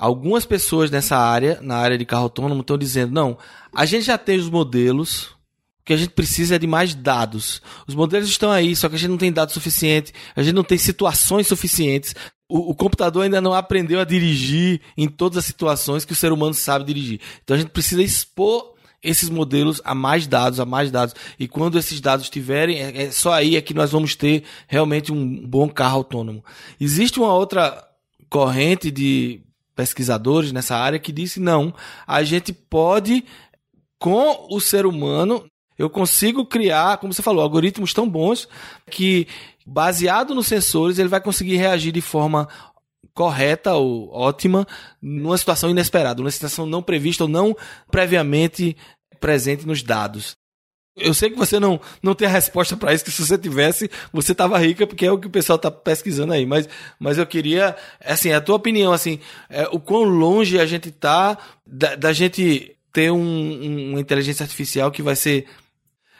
Algumas 0.00 0.46
pessoas 0.46 0.90
nessa 0.90 1.18
área, 1.18 1.58
na 1.60 1.76
área 1.76 1.98
de 1.98 2.06
carro 2.06 2.22
autônomo, 2.22 2.62
estão 2.62 2.78
dizendo: 2.78 3.12
não, 3.12 3.36
a 3.70 3.84
gente 3.84 4.06
já 4.06 4.16
tem 4.16 4.38
os 4.38 4.48
modelos, 4.48 5.24
o 5.24 5.84
que 5.84 5.92
a 5.92 5.96
gente 5.98 6.12
precisa 6.12 6.54
é 6.54 6.58
de 6.58 6.66
mais 6.66 6.94
dados. 6.94 7.60
Os 7.86 7.94
modelos 7.94 8.26
estão 8.26 8.50
aí, 8.50 8.74
só 8.74 8.88
que 8.88 8.94
a 8.94 8.98
gente 8.98 9.10
não 9.10 9.18
tem 9.18 9.30
dados 9.30 9.52
suficientes, 9.52 10.14
a 10.34 10.42
gente 10.42 10.54
não 10.54 10.64
tem 10.64 10.78
situações 10.78 11.46
suficientes. 11.46 12.14
O, 12.48 12.74
computador 12.74 13.24
ainda 13.24 13.42
não 13.42 13.52
aprendeu 13.52 14.00
a 14.00 14.04
dirigir 14.04 14.80
em 14.96 15.06
todas 15.06 15.36
as 15.36 15.44
situações 15.44 16.06
que 16.06 16.12
o 16.14 16.16
ser 16.16 16.32
humano 16.32 16.54
sabe 16.54 16.86
dirigir. 16.86 17.20
Então 17.44 17.54
a 17.54 17.60
gente 17.60 17.70
precisa 17.70 18.02
expor 18.02 18.72
esses 19.02 19.28
modelos 19.28 19.82
a 19.84 19.94
mais 19.94 20.26
dados, 20.26 20.58
a 20.60 20.64
mais 20.64 20.90
dados. 20.90 21.14
E 21.38 21.46
quando 21.46 21.78
esses 21.78 22.00
dados 22.00 22.24
estiverem, 22.24 22.80
é, 22.80 23.02
é 23.02 23.10
só 23.10 23.34
aí 23.34 23.54
é 23.54 23.60
que 23.60 23.74
nós 23.74 23.92
vamos 23.92 24.16
ter 24.16 24.44
realmente 24.66 25.12
um 25.12 25.46
bom 25.46 25.68
carro 25.68 25.98
autônomo. 25.98 26.42
Existe 26.80 27.20
uma 27.20 27.34
outra 27.34 27.86
corrente 28.30 28.90
de 28.90 29.42
pesquisadores 29.80 30.52
nessa 30.52 30.76
área 30.76 30.98
que 30.98 31.10
disse 31.10 31.40
não, 31.40 31.72
a 32.06 32.22
gente 32.22 32.52
pode 32.52 33.24
com 33.98 34.46
o 34.50 34.60
ser 34.60 34.84
humano 34.84 35.46
eu 35.78 35.88
consigo 35.88 36.44
criar, 36.44 36.98
como 36.98 37.10
você 37.10 37.22
falou, 37.22 37.42
algoritmos 37.42 37.94
tão 37.94 38.06
bons 38.06 38.46
que 38.90 39.26
baseado 39.66 40.34
nos 40.34 40.46
sensores 40.46 40.98
ele 40.98 41.08
vai 41.08 41.22
conseguir 41.22 41.56
reagir 41.56 41.90
de 41.90 42.02
forma 42.02 42.46
correta 43.14 43.72
ou 43.72 44.12
ótima 44.12 44.66
numa 45.00 45.38
situação 45.38 45.70
inesperada, 45.70 46.20
numa 46.20 46.30
situação 46.30 46.66
não 46.66 46.82
prevista 46.82 47.24
ou 47.24 47.30
não 47.30 47.56
previamente 47.90 48.76
presente 49.18 49.66
nos 49.66 49.82
dados. 49.82 50.36
Eu 50.96 51.14
sei 51.14 51.30
que 51.30 51.36
você 51.36 51.58
não, 51.58 51.80
não 52.02 52.14
tem 52.14 52.26
a 52.26 52.30
resposta 52.30 52.76
para 52.76 52.92
isso, 52.92 53.04
que 53.04 53.10
se 53.10 53.24
você 53.24 53.38
tivesse, 53.38 53.90
você 54.12 54.34
tava 54.34 54.58
rica, 54.58 54.86
porque 54.86 55.06
é 55.06 55.12
o 55.12 55.18
que 55.18 55.28
o 55.28 55.30
pessoal 55.30 55.58
tá 55.58 55.70
pesquisando 55.70 56.32
aí. 56.32 56.44
Mas, 56.44 56.68
mas 56.98 57.16
eu 57.16 57.26
queria, 57.26 57.76
assim, 58.04 58.32
a 58.32 58.40
tua 58.40 58.56
opinião, 58.56 58.92
assim, 58.92 59.20
é, 59.48 59.68
o 59.70 59.78
quão 59.78 60.02
longe 60.02 60.58
a 60.58 60.66
gente 60.66 60.90
tá 60.90 61.38
da, 61.66 61.94
da 61.94 62.12
gente 62.12 62.76
ter 62.92 63.10
um, 63.10 63.18
um, 63.18 63.90
uma 63.92 64.00
inteligência 64.00 64.42
artificial 64.42 64.90
que 64.90 65.02
vai 65.02 65.16
ser 65.16 65.46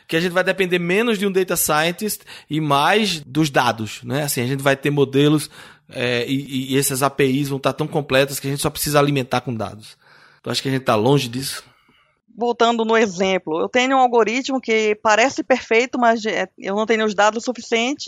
que 0.06 0.16
a 0.16 0.20
gente 0.20 0.32
vai 0.32 0.42
depender 0.42 0.80
menos 0.80 1.20
de 1.20 1.26
um 1.26 1.30
data 1.30 1.56
scientist 1.56 2.22
e 2.48 2.60
mais 2.60 3.20
dos 3.20 3.48
dados, 3.48 4.00
né? 4.02 4.24
Assim, 4.24 4.40
a 4.40 4.46
gente 4.46 4.60
vai 4.60 4.76
ter 4.76 4.90
modelos 4.90 5.48
é, 5.88 6.26
e, 6.26 6.74
e 6.74 6.78
essas 6.78 7.00
APIs 7.00 7.48
vão 7.48 7.58
estar 7.58 7.72
tão 7.72 7.86
completas 7.86 8.40
que 8.40 8.48
a 8.48 8.50
gente 8.50 8.60
só 8.60 8.70
precisa 8.70 8.98
alimentar 8.98 9.40
com 9.40 9.54
dados. 9.54 9.96
Então 10.40 10.50
acho 10.50 10.62
que 10.62 10.68
a 10.68 10.72
gente 10.72 10.80
está 10.80 10.96
longe 10.96 11.28
disso 11.28 11.69
voltando 12.40 12.84
no 12.84 12.96
exemplo, 12.96 13.60
eu 13.60 13.68
tenho 13.68 13.96
um 13.96 14.00
algoritmo 14.00 14.60
que 14.60 14.94
parece 15.02 15.44
perfeito, 15.44 15.98
mas 15.98 16.24
é, 16.24 16.48
eu 16.58 16.74
não 16.74 16.86
tenho 16.86 17.04
os 17.04 17.14
dados 17.14 17.44
suficientes. 17.44 18.06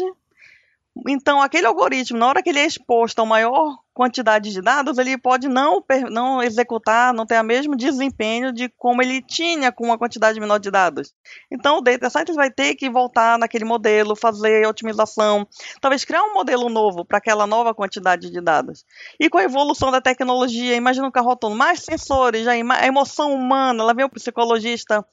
Então, 1.09 1.41
aquele 1.41 1.67
algoritmo, 1.67 2.19
na 2.19 2.29
hora 2.29 2.43
que 2.43 2.51
ele 2.51 2.59
é 2.59 2.67
exposto 2.67 3.21
a 3.21 3.27
maior 3.27 3.79
quantidade 3.95 4.51
de 4.51 4.61
dados, 4.61 4.99
ele 4.99 5.17
pode 5.17 5.49
não, 5.49 5.83
não 6.11 6.43
executar, 6.43 7.15
não 7.15 7.27
ter 7.27 7.41
o 7.41 7.45
mesmo 7.45 7.75
desempenho 7.75 8.53
de 8.53 8.69
como 8.77 9.03
ele 9.03 9.23
tinha 9.23 9.73
com 9.73 9.87
uma 9.87 9.99
quantidade 9.99 10.39
menor 10.39 10.59
de 10.59 10.71
dados. 10.71 11.15
Então, 11.51 11.79
o 11.79 11.81
data 11.81 12.11
scientist 12.11 12.37
vai 12.37 12.51
ter 12.51 12.75
que 12.75 12.91
voltar 12.91 13.39
naquele 13.39 13.65
modelo, 13.65 14.15
fazer 14.15 14.67
otimização, 14.67 15.47
talvez 15.81 16.05
criar 16.05 16.23
um 16.25 16.35
modelo 16.35 16.69
novo 16.69 17.05
para 17.05 17.19
aquela 17.19 17.47
nova 17.47 17.75
quantidade 17.75 18.31
de 18.31 18.41
dados. 18.41 18.85
E 19.19 19.31
com 19.31 19.39
a 19.39 19.45
evolução 19.45 19.91
da 19.91 20.01
tecnologia, 20.01 20.77
imagina 20.77 21.07
um 21.07 21.11
carro 21.11 21.31
autônomo, 21.31 21.59
mais 21.59 21.81
sensores, 21.81 22.47
a 22.47 22.87
emoção 22.87 23.33
humana, 23.35 23.83
lá 23.83 23.95
vem 23.95 24.05
o 24.05 24.11
psicologista 24.11 25.05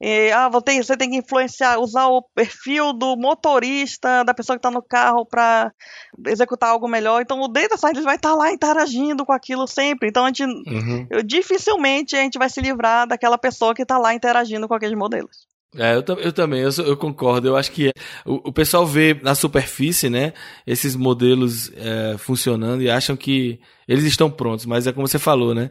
e, 0.00 0.30
ah, 0.30 0.48
você 0.48 0.96
tem 0.96 1.10
que 1.10 1.16
influenciar, 1.16 1.78
usar 1.78 2.06
o 2.08 2.22
perfil 2.34 2.92
do 2.92 3.16
motorista, 3.16 4.22
da 4.24 4.34
pessoa 4.34 4.56
que 4.56 4.60
está 4.60 4.70
no 4.70 4.82
carro 4.82 5.24
para 5.24 5.72
executar 6.26 6.70
algo 6.70 6.86
melhor. 6.86 7.22
Então 7.22 7.40
o 7.40 7.48
data 7.48 7.76
scientist 7.76 8.04
vai 8.04 8.16
estar 8.16 8.30
tá 8.30 8.34
lá 8.34 8.52
interagindo 8.52 9.24
com 9.24 9.32
aquilo 9.32 9.66
sempre. 9.66 10.08
Então 10.08 10.24
a 10.24 10.28
gente, 10.28 10.44
uhum. 10.44 11.06
dificilmente 11.24 12.14
a 12.14 12.20
gente 12.20 12.38
vai 12.38 12.50
se 12.50 12.60
livrar 12.60 13.06
daquela 13.06 13.38
pessoa 13.38 13.74
que 13.74 13.82
está 13.82 13.96
lá 13.96 14.12
interagindo 14.12 14.68
com 14.68 14.74
aqueles 14.74 14.96
modelos. 14.96 15.46
É, 15.74 15.94
eu, 15.94 16.02
eu 16.18 16.32
também, 16.32 16.60
eu, 16.60 16.70
eu, 16.84 16.96
concordo. 16.96 17.48
Eu 17.48 17.56
acho 17.56 17.70
que 17.70 17.90
o, 18.24 18.48
o, 18.48 18.52
pessoal 18.52 18.86
vê 18.86 19.18
na 19.22 19.34
superfície, 19.34 20.08
né, 20.08 20.32
esses 20.66 20.96
modelos 20.96 21.70
é, 21.76 22.16
funcionando 22.18 22.82
e 22.82 22.88
acham 22.88 23.16
que 23.16 23.60
eles 23.86 24.04
estão 24.04 24.30
prontos, 24.30 24.64
mas 24.64 24.86
é 24.86 24.92
como 24.92 25.06
você 25.06 25.18
falou, 25.18 25.54
né? 25.54 25.70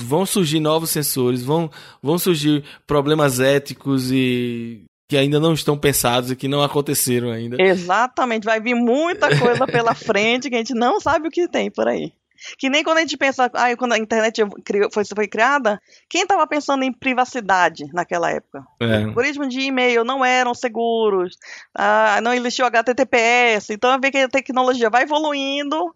Vão 0.00 0.24
surgir 0.24 0.60
novos 0.60 0.90
sensores, 0.90 1.42
vão, 1.42 1.70
vão 2.02 2.18
surgir 2.18 2.64
problemas 2.86 3.40
éticos 3.40 4.10
e 4.12 4.84
que 5.08 5.16
ainda 5.16 5.40
não 5.40 5.54
estão 5.54 5.76
pensados 5.76 6.30
e 6.30 6.36
que 6.36 6.46
não 6.46 6.62
aconteceram 6.62 7.30
ainda. 7.30 7.56
Exatamente, 7.60 8.44
vai 8.44 8.60
vir 8.60 8.74
muita 8.74 9.36
coisa 9.38 9.66
pela 9.66 9.94
frente 9.96 10.50
que 10.50 10.54
a 10.54 10.58
gente 10.58 10.74
não 10.74 11.00
sabe 11.00 11.28
o 11.28 11.30
que 11.30 11.48
tem 11.48 11.70
por 11.70 11.88
aí. 11.88 12.12
Que 12.56 12.70
nem 12.70 12.84
quando 12.84 12.98
a 12.98 13.00
gente 13.00 13.16
pensa, 13.16 13.50
ah, 13.52 13.76
quando 13.76 13.94
a 13.94 13.98
internet 13.98 14.42
foi, 14.92 15.04
foi 15.04 15.26
criada, 15.26 15.80
quem 16.08 16.22
estava 16.22 16.46
pensando 16.46 16.84
em 16.84 16.92
privacidade 16.92 17.86
naquela 17.92 18.30
época? 18.30 18.64
É. 18.80 19.04
Algoritmos 19.04 19.48
de 19.48 19.60
e-mail 19.60 20.04
não 20.04 20.24
eram 20.24 20.54
seguros, 20.54 21.36
ah, 21.74 22.20
não 22.22 22.32
existiu 22.32 22.66
HTTPS, 22.66 23.70
então 23.70 23.90
a 23.90 23.98
ver 23.98 24.10
que 24.10 24.18
a 24.18 24.28
tecnologia 24.28 24.88
vai 24.88 25.02
evoluindo 25.02 25.92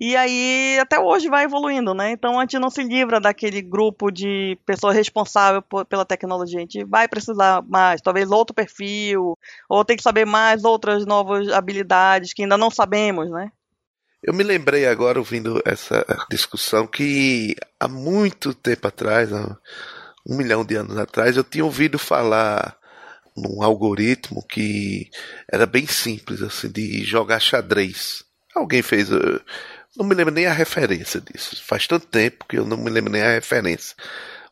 e 0.00 0.16
aí 0.16 0.78
até 0.80 0.98
hoje 1.00 1.28
vai 1.28 1.44
evoluindo, 1.44 1.92
né? 1.92 2.12
Então 2.12 2.38
a 2.38 2.42
gente 2.42 2.58
não 2.58 2.70
se 2.70 2.82
livra 2.82 3.20
daquele 3.20 3.60
grupo 3.60 4.10
de 4.10 4.56
pessoas 4.64 4.94
responsáveis 4.94 5.64
pela 5.88 6.04
tecnologia. 6.04 6.58
A 6.58 6.62
gente 6.62 6.84
vai 6.84 7.08
precisar 7.08 7.62
mais, 7.66 8.00
talvez 8.00 8.30
outro 8.30 8.54
perfil, 8.54 9.36
ou 9.68 9.84
tem 9.84 9.96
que 9.96 10.02
saber 10.02 10.24
mais 10.24 10.64
outras 10.64 11.04
novas 11.04 11.48
habilidades 11.48 12.32
que 12.32 12.42
ainda 12.42 12.56
não 12.56 12.70
sabemos, 12.70 13.28
né? 13.30 13.50
Eu 14.22 14.34
me 14.34 14.42
lembrei 14.42 14.86
agora, 14.86 15.18
ouvindo 15.18 15.62
essa 15.64 16.04
discussão, 16.30 16.86
que 16.86 17.54
há 17.78 17.86
muito 17.86 18.52
tempo 18.52 18.88
atrás, 18.88 19.30
um 19.32 20.36
milhão 20.36 20.64
de 20.64 20.74
anos 20.74 20.98
atrás, 20.98 21.36
eu 21.36 21.44
tinha 21.44 21.64
ouvido 21.64 21.98
falar 21.98 22.76
num 23.36 23.62
algoritmo 23.62 24.44
que 24.46 25.08
era 25.52 25.66
bem 25.66 25.86
simples, 25.86 26.42
assim, 26.42 26.68
de 26.68 27.04
jogar 27.04 27.40
xadrez. 27.40 28.24
Alguém 28.54 28.82
fez. 28.82 29.08
Não 29.96 30.06
me 30.06 30.14
lembro 30.14 30.34
nem 30.34 30.46
a 30.46 30.52
referência 30.52 31.20
disso. 31.20 31.62
Faz 31.64 31.86
tanto 31.86 32.06
tempo 32.06 32.44
que 32.48 32.58
eu 32.58 32.64
não 32.64 32.76
me 32.76 32.90
lembro 32.90 33.12
nem 33.12 33.22
a 33.22 33.32
referência. 33.32 33.96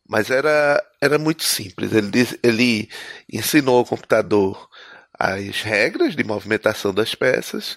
Mas 0.09 0.31
era, 0.31 0.83
era 1.01 1.19
muito 1.19 1.43
simples. 1.43 1.93
Ele, 1.93 2.29
ele 2.43 2.89
ensinou 3.33 3.79
ao 3.79 3.85
computador 3.85 4.69
as 5.19 5.63
regras 5.63 6.15
de 6.15 6.23
movimentação 6.23 6.93
das 6.93 7.15
peças 7.15 7.77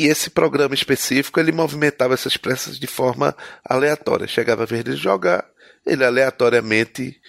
e 0.00 0.06
esse 0.06 0.30
programa 0.30 0.74
específico 0.74 1.38
ele 1.38 1.52
movimentava 1.52 2.14
essas 2.14 2.36
peças 2.36 2.78
de 2.78 2.86
forma 2.86 3.36
aleatória. 3.62 4.26
Chegava 4.26 4.62
a 4.62 4.66
vez 4.66 4.82
de 4.82 4.96
jogar, 4.96 5.46
ele 5.84 6.04
aleatoriamente 6.04 7.20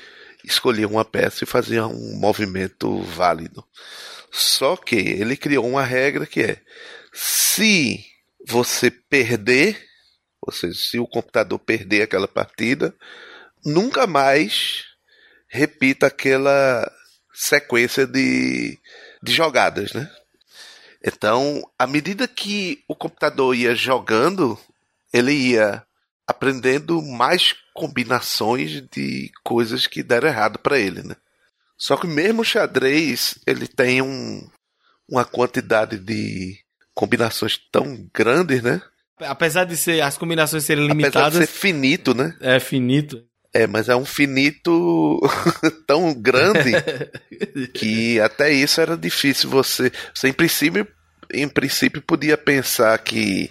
escolhia 0.43 0.87
uma 0.87 1.03
peça 1.03 1.43
e 1.43 1.47
fazia 1.47 1.85
um 1.85 2.17
movimento 2.17 3.01
válido. 3.01 3.61
Só 4.31 4.77
que 4.77 4.95
ele 4.95 5.35
criou 5.35 5.67
uma 5.67 5.83
regra 5.83 6.25
que 6.25 6.41
é: 6.43 6.61
se 7.11 8.05
você 8.47 8.89
perder, 8.89 9.87
ou 10.41 10.51
seja, 10.51 10.79
se 10.79 10.99
o 10.99 11.07
computador 11.07 11.59
perder 11.59 12.03
aquela 12.03 12.27
partida, 12.27 12.95
nunca 13.65 14.07
mais 14.07 14.85
repita 15.47 16.07
aquela 16.07 16.91
sequência 17.33 18.05
de, 18.07 18.79
de 19.21 19.33
jogadas, 19.33 19.93
né? 19.93 20.09
Então, 21.03 21.61
à 21.77 21.87
medida 21.87 22.27
que 22.27 22.83
o 22.87 22.95
computador 22.95 23.55
ia 23.55 23.73
jogando, 23.73 24.57
ele 25.11 25.31
ia 25.31 25.83
aprendendo 26.27 27.01
mais 27.01 27.55
combinações 27.73 28.81
de 28.91 29.31
coisas 29.43 29.87
que 29.87 30.03
deram 30.03 30.27
errado 30.27 30.59
para 30.59 30.79
ele, 30.79 31.01
né? 31.01 31.15
Só 31.77 31.97
que 31.97 32.05
mesmo 32.05 32.41
o 32.41 32.45
xadrez, 32.45 33.39
ele 33.47 33.67
tem 33.67 34.01
um, 34.01 34.47
uma 35.09 35.25
quantidade 35.25 35.97
de 35.97 36.59
combinações 37.01 37.57
tão 37.71 38.07
grandes, 38.13 38.61
né? 38.61 38.79
Apesar 39.21 39.63
de 39.63 39.75
ser 39.75 40.01
as 40.01 40.19
combinações 40.19 40.63
serem 40.63 40.87
limitadas, 40.87 41.15
Apesar 41.15 41.45
de 41.45 41.47
ser 41.47 41.51
finito, 41.51 42.13
né? 42.13 42.35
É 42.39 42.59
finito. 42.59 43.23
É, 43.51 43.65
mas 43.65 43.89
é 43.89 43.95
um 43.95 44.05
finito 44.05 45.19
tão 45.87 46.13
grande 46.13 46.71
que 47.73 48.19
até 48.19 48.53
isso 48.53 48.79
era 48.79 48.95
difícil 48.95 49.49
você. 49.49 49.91
Você 50.13 50.27
em 50.27 50.33
princípio, 50.33 50.87
em 51.33 51.49
princípio 51.49 52.03
podia 52.03 52.37
pensar 52.37 52.95
que 52.99 53.49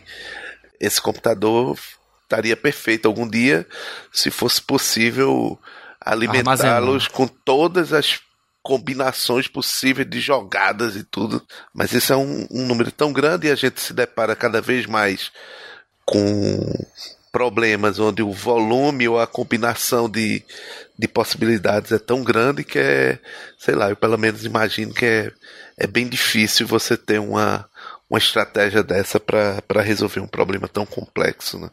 esse 0.79 1.03
computador 1.03 1.77
estaria 2.23 2.57
perfeito 2.57 3.07
algum 3.07 3.29
dia 3.29 3.67
se 4.13 4.31
fosse 4.31 4.63
possível 4.63 5.59
alimentá-los 6.01 7.09
com 7.09 7.27
todas 7.27 7.93
as 7.93 8.21
combinações 8.62 9.49
possíveis 9.49 10.09
de 10.09 10.20
jogadas 10.20 10.96
e 10.96 11.05
tudo. 11.05 11.42
Mas 11.73 11.92
isso 11.92 12.12
é 12.12 12.16
um, 12.16 12.46
um 12.51 12.66
número 12.66 12.92
tão 12.92 13.12
grande 13.12 13.46
e 13.46 13.51
a 13.51 13.55
gente 13.55 13.81
se 13.81 13.92
depara 13.92 14.37
cada 14.37 14.61
vez 14.61 14.87
mais 14.87 15.31
com 16.05 16.59
problemas 17.33 17.99
onde 17.99 18.23
o 18.23 18.33
volume 18.33 19.09
ou 19.09 19.20
a 19.20 19.27
combinação 19.27 20.09
de, 20.09 20.42
de 20.99 21.07
possibilidades 21.07 21.92
é 21.92 21.99
tão 21.99 22.25
grande 22.25 22.64
que 22.64 22.79
é, 22.79 23.18
sei 23.57 23.75
lá, 23.75 23.88
eu 23.88 23.96
pelo 23.96 24.18
menos 24.18 24.44
imagino 24.44 24.92
que 24.92 25.05
é, 25.05 25.33
é 25.77 25.87
bem 25.87 26.09
difícil 26.09 26.66
você 26.66 26.96
ter 26.96 27.20
uma, 27.20 27.68
uma 28.09 28.18
estratégia 28.18 28.83
dessa 28.83 29.20
para 29.20 29.83
resolver 29.83 30.20
um 30.20 30.27
problema 30.27 30.66
tão 30.66 30.85
complexo, 30.85 31.59
né? 31.59 31.70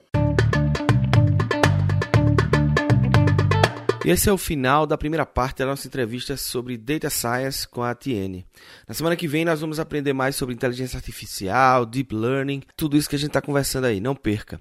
Esse 4.10 4.30
é 4.30 4.32
o 4.34 4.38
final 4.38 4.86
da 4.88 4.98
primeira 4.98 5.26
parte 5.26 5.58
da 5.58 5.65
nossa 5.65 5.88
entrevista 5.88 6.38
sobre 6.38 6.78
Data 6.78 7.10
Science 7.10 7.67
com 7.67 7.84
a 7.84 7.93
Tiene. 7.93 8.46
Na 8.88 8.93
semana 8.93 9.15
que 9.15 9.28
vem 9.28 9.43
nós 9.43 9.60
vamos 9.60 9.80
aprender 9.80 10.13
mais 10.13 10.36
sobre 10.36 10.56
inteligência 10.56 10.98
artificial, 10.98 11.86
deep 11.86 12.15
learning, 12.15 12.62
tudo 12.76 12.96
isso 12.96 13.10
que 13.10 13.15
a 13.15 13.20
gente 13.20 13.30
está 13.30 13.41
conversando 13.41 13.86
aí. 13.86 14.00
Não 14.00 14.15
perca. 14.15 14.60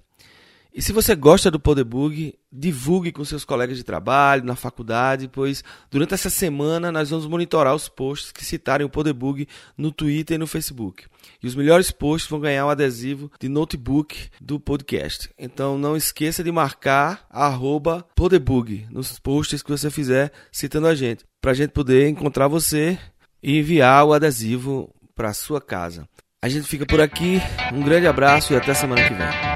E 0.76 0.82
se 0.82 0.92
você 0.92 1.14
gosta 1.14 1.50
do 1.50 1.58
Podebug, 1.58 2.34
divulgue 2.52 3.10
com 3.10 3.24
seus 3.24 3.46
colegas 3.46 3.78
de 3.78 3.82
trabalho, 3.82 4.44
na 4.44 4.54
faculdade, 4.54 5.26
pois 5.26 5.64
durante 5.90 6.12
essa 6.12 6.28
semana 6.28 6.92
nós 6.92 7.08
vamos 7.08 7.26
monitorar 7.26 7.74
os 7.74 7.88
posts 7.88 8.30
que 8.30 8.44
citarem 8.44 8.86
o 8.86 8.90
Podebug 8.90 9.48
no 9.74 9.90
Twitter 9.90 10.34
e 10.34 10.38
no 10.38 10.46
Facebook. 10.46 11.06
E 11.42 11.46
os 11.46 11.54
melhores 11.54 11.90
posts 11.90 12.28
vão 12.28 12.40
ganhar 12.40 12.66
um 12.66 12.68
adesivo 12.68 13.32
de 13.40 13.48
notebook 13.48 14.28
do 14.38 14.60
podcast. 14.60 15.30
Então 15.38 15.78
não 15.78 15.96
esqueça 15.96 16.44
de 16.44 16.52
marcar 16.52 17.24
arroba 17.30 18.06
Podebug 18.14 18.86
nos 18.90 19.18
posts 19.18 19.62
que 19.62 19.70
você 19.70 19.90
fizer 19.90 20.30
citando 20.52 20.88
a 20.88 20.94
gente, 20.94 21.24
para 21.40 21.52
a 21.52 21.54
gente 21.54 21.70
poder 21.70 22.06
encontrar 22.06 22.48
você 22.48 22.98
e 23.42 23.60
enviar 23.60 24.04
o 24.04 24.12
adesivo 24.12 24.94
para 25.14 25.32
sua 25.32 25.58
casa. 25.58 26.06
A 26.42 26.50
gente 26.50 26.68
fica 26.68 26.84
por 26.84 27.00
aqui, 27.00 27.40
um 27.72 27.82
grande 27.82 28.06
abraço 28.06 28.52
e 28.52 28.56
até 28.56 28.74
semana 28.74 29.08
que 29.08 29.14
vem. 29.14 29.55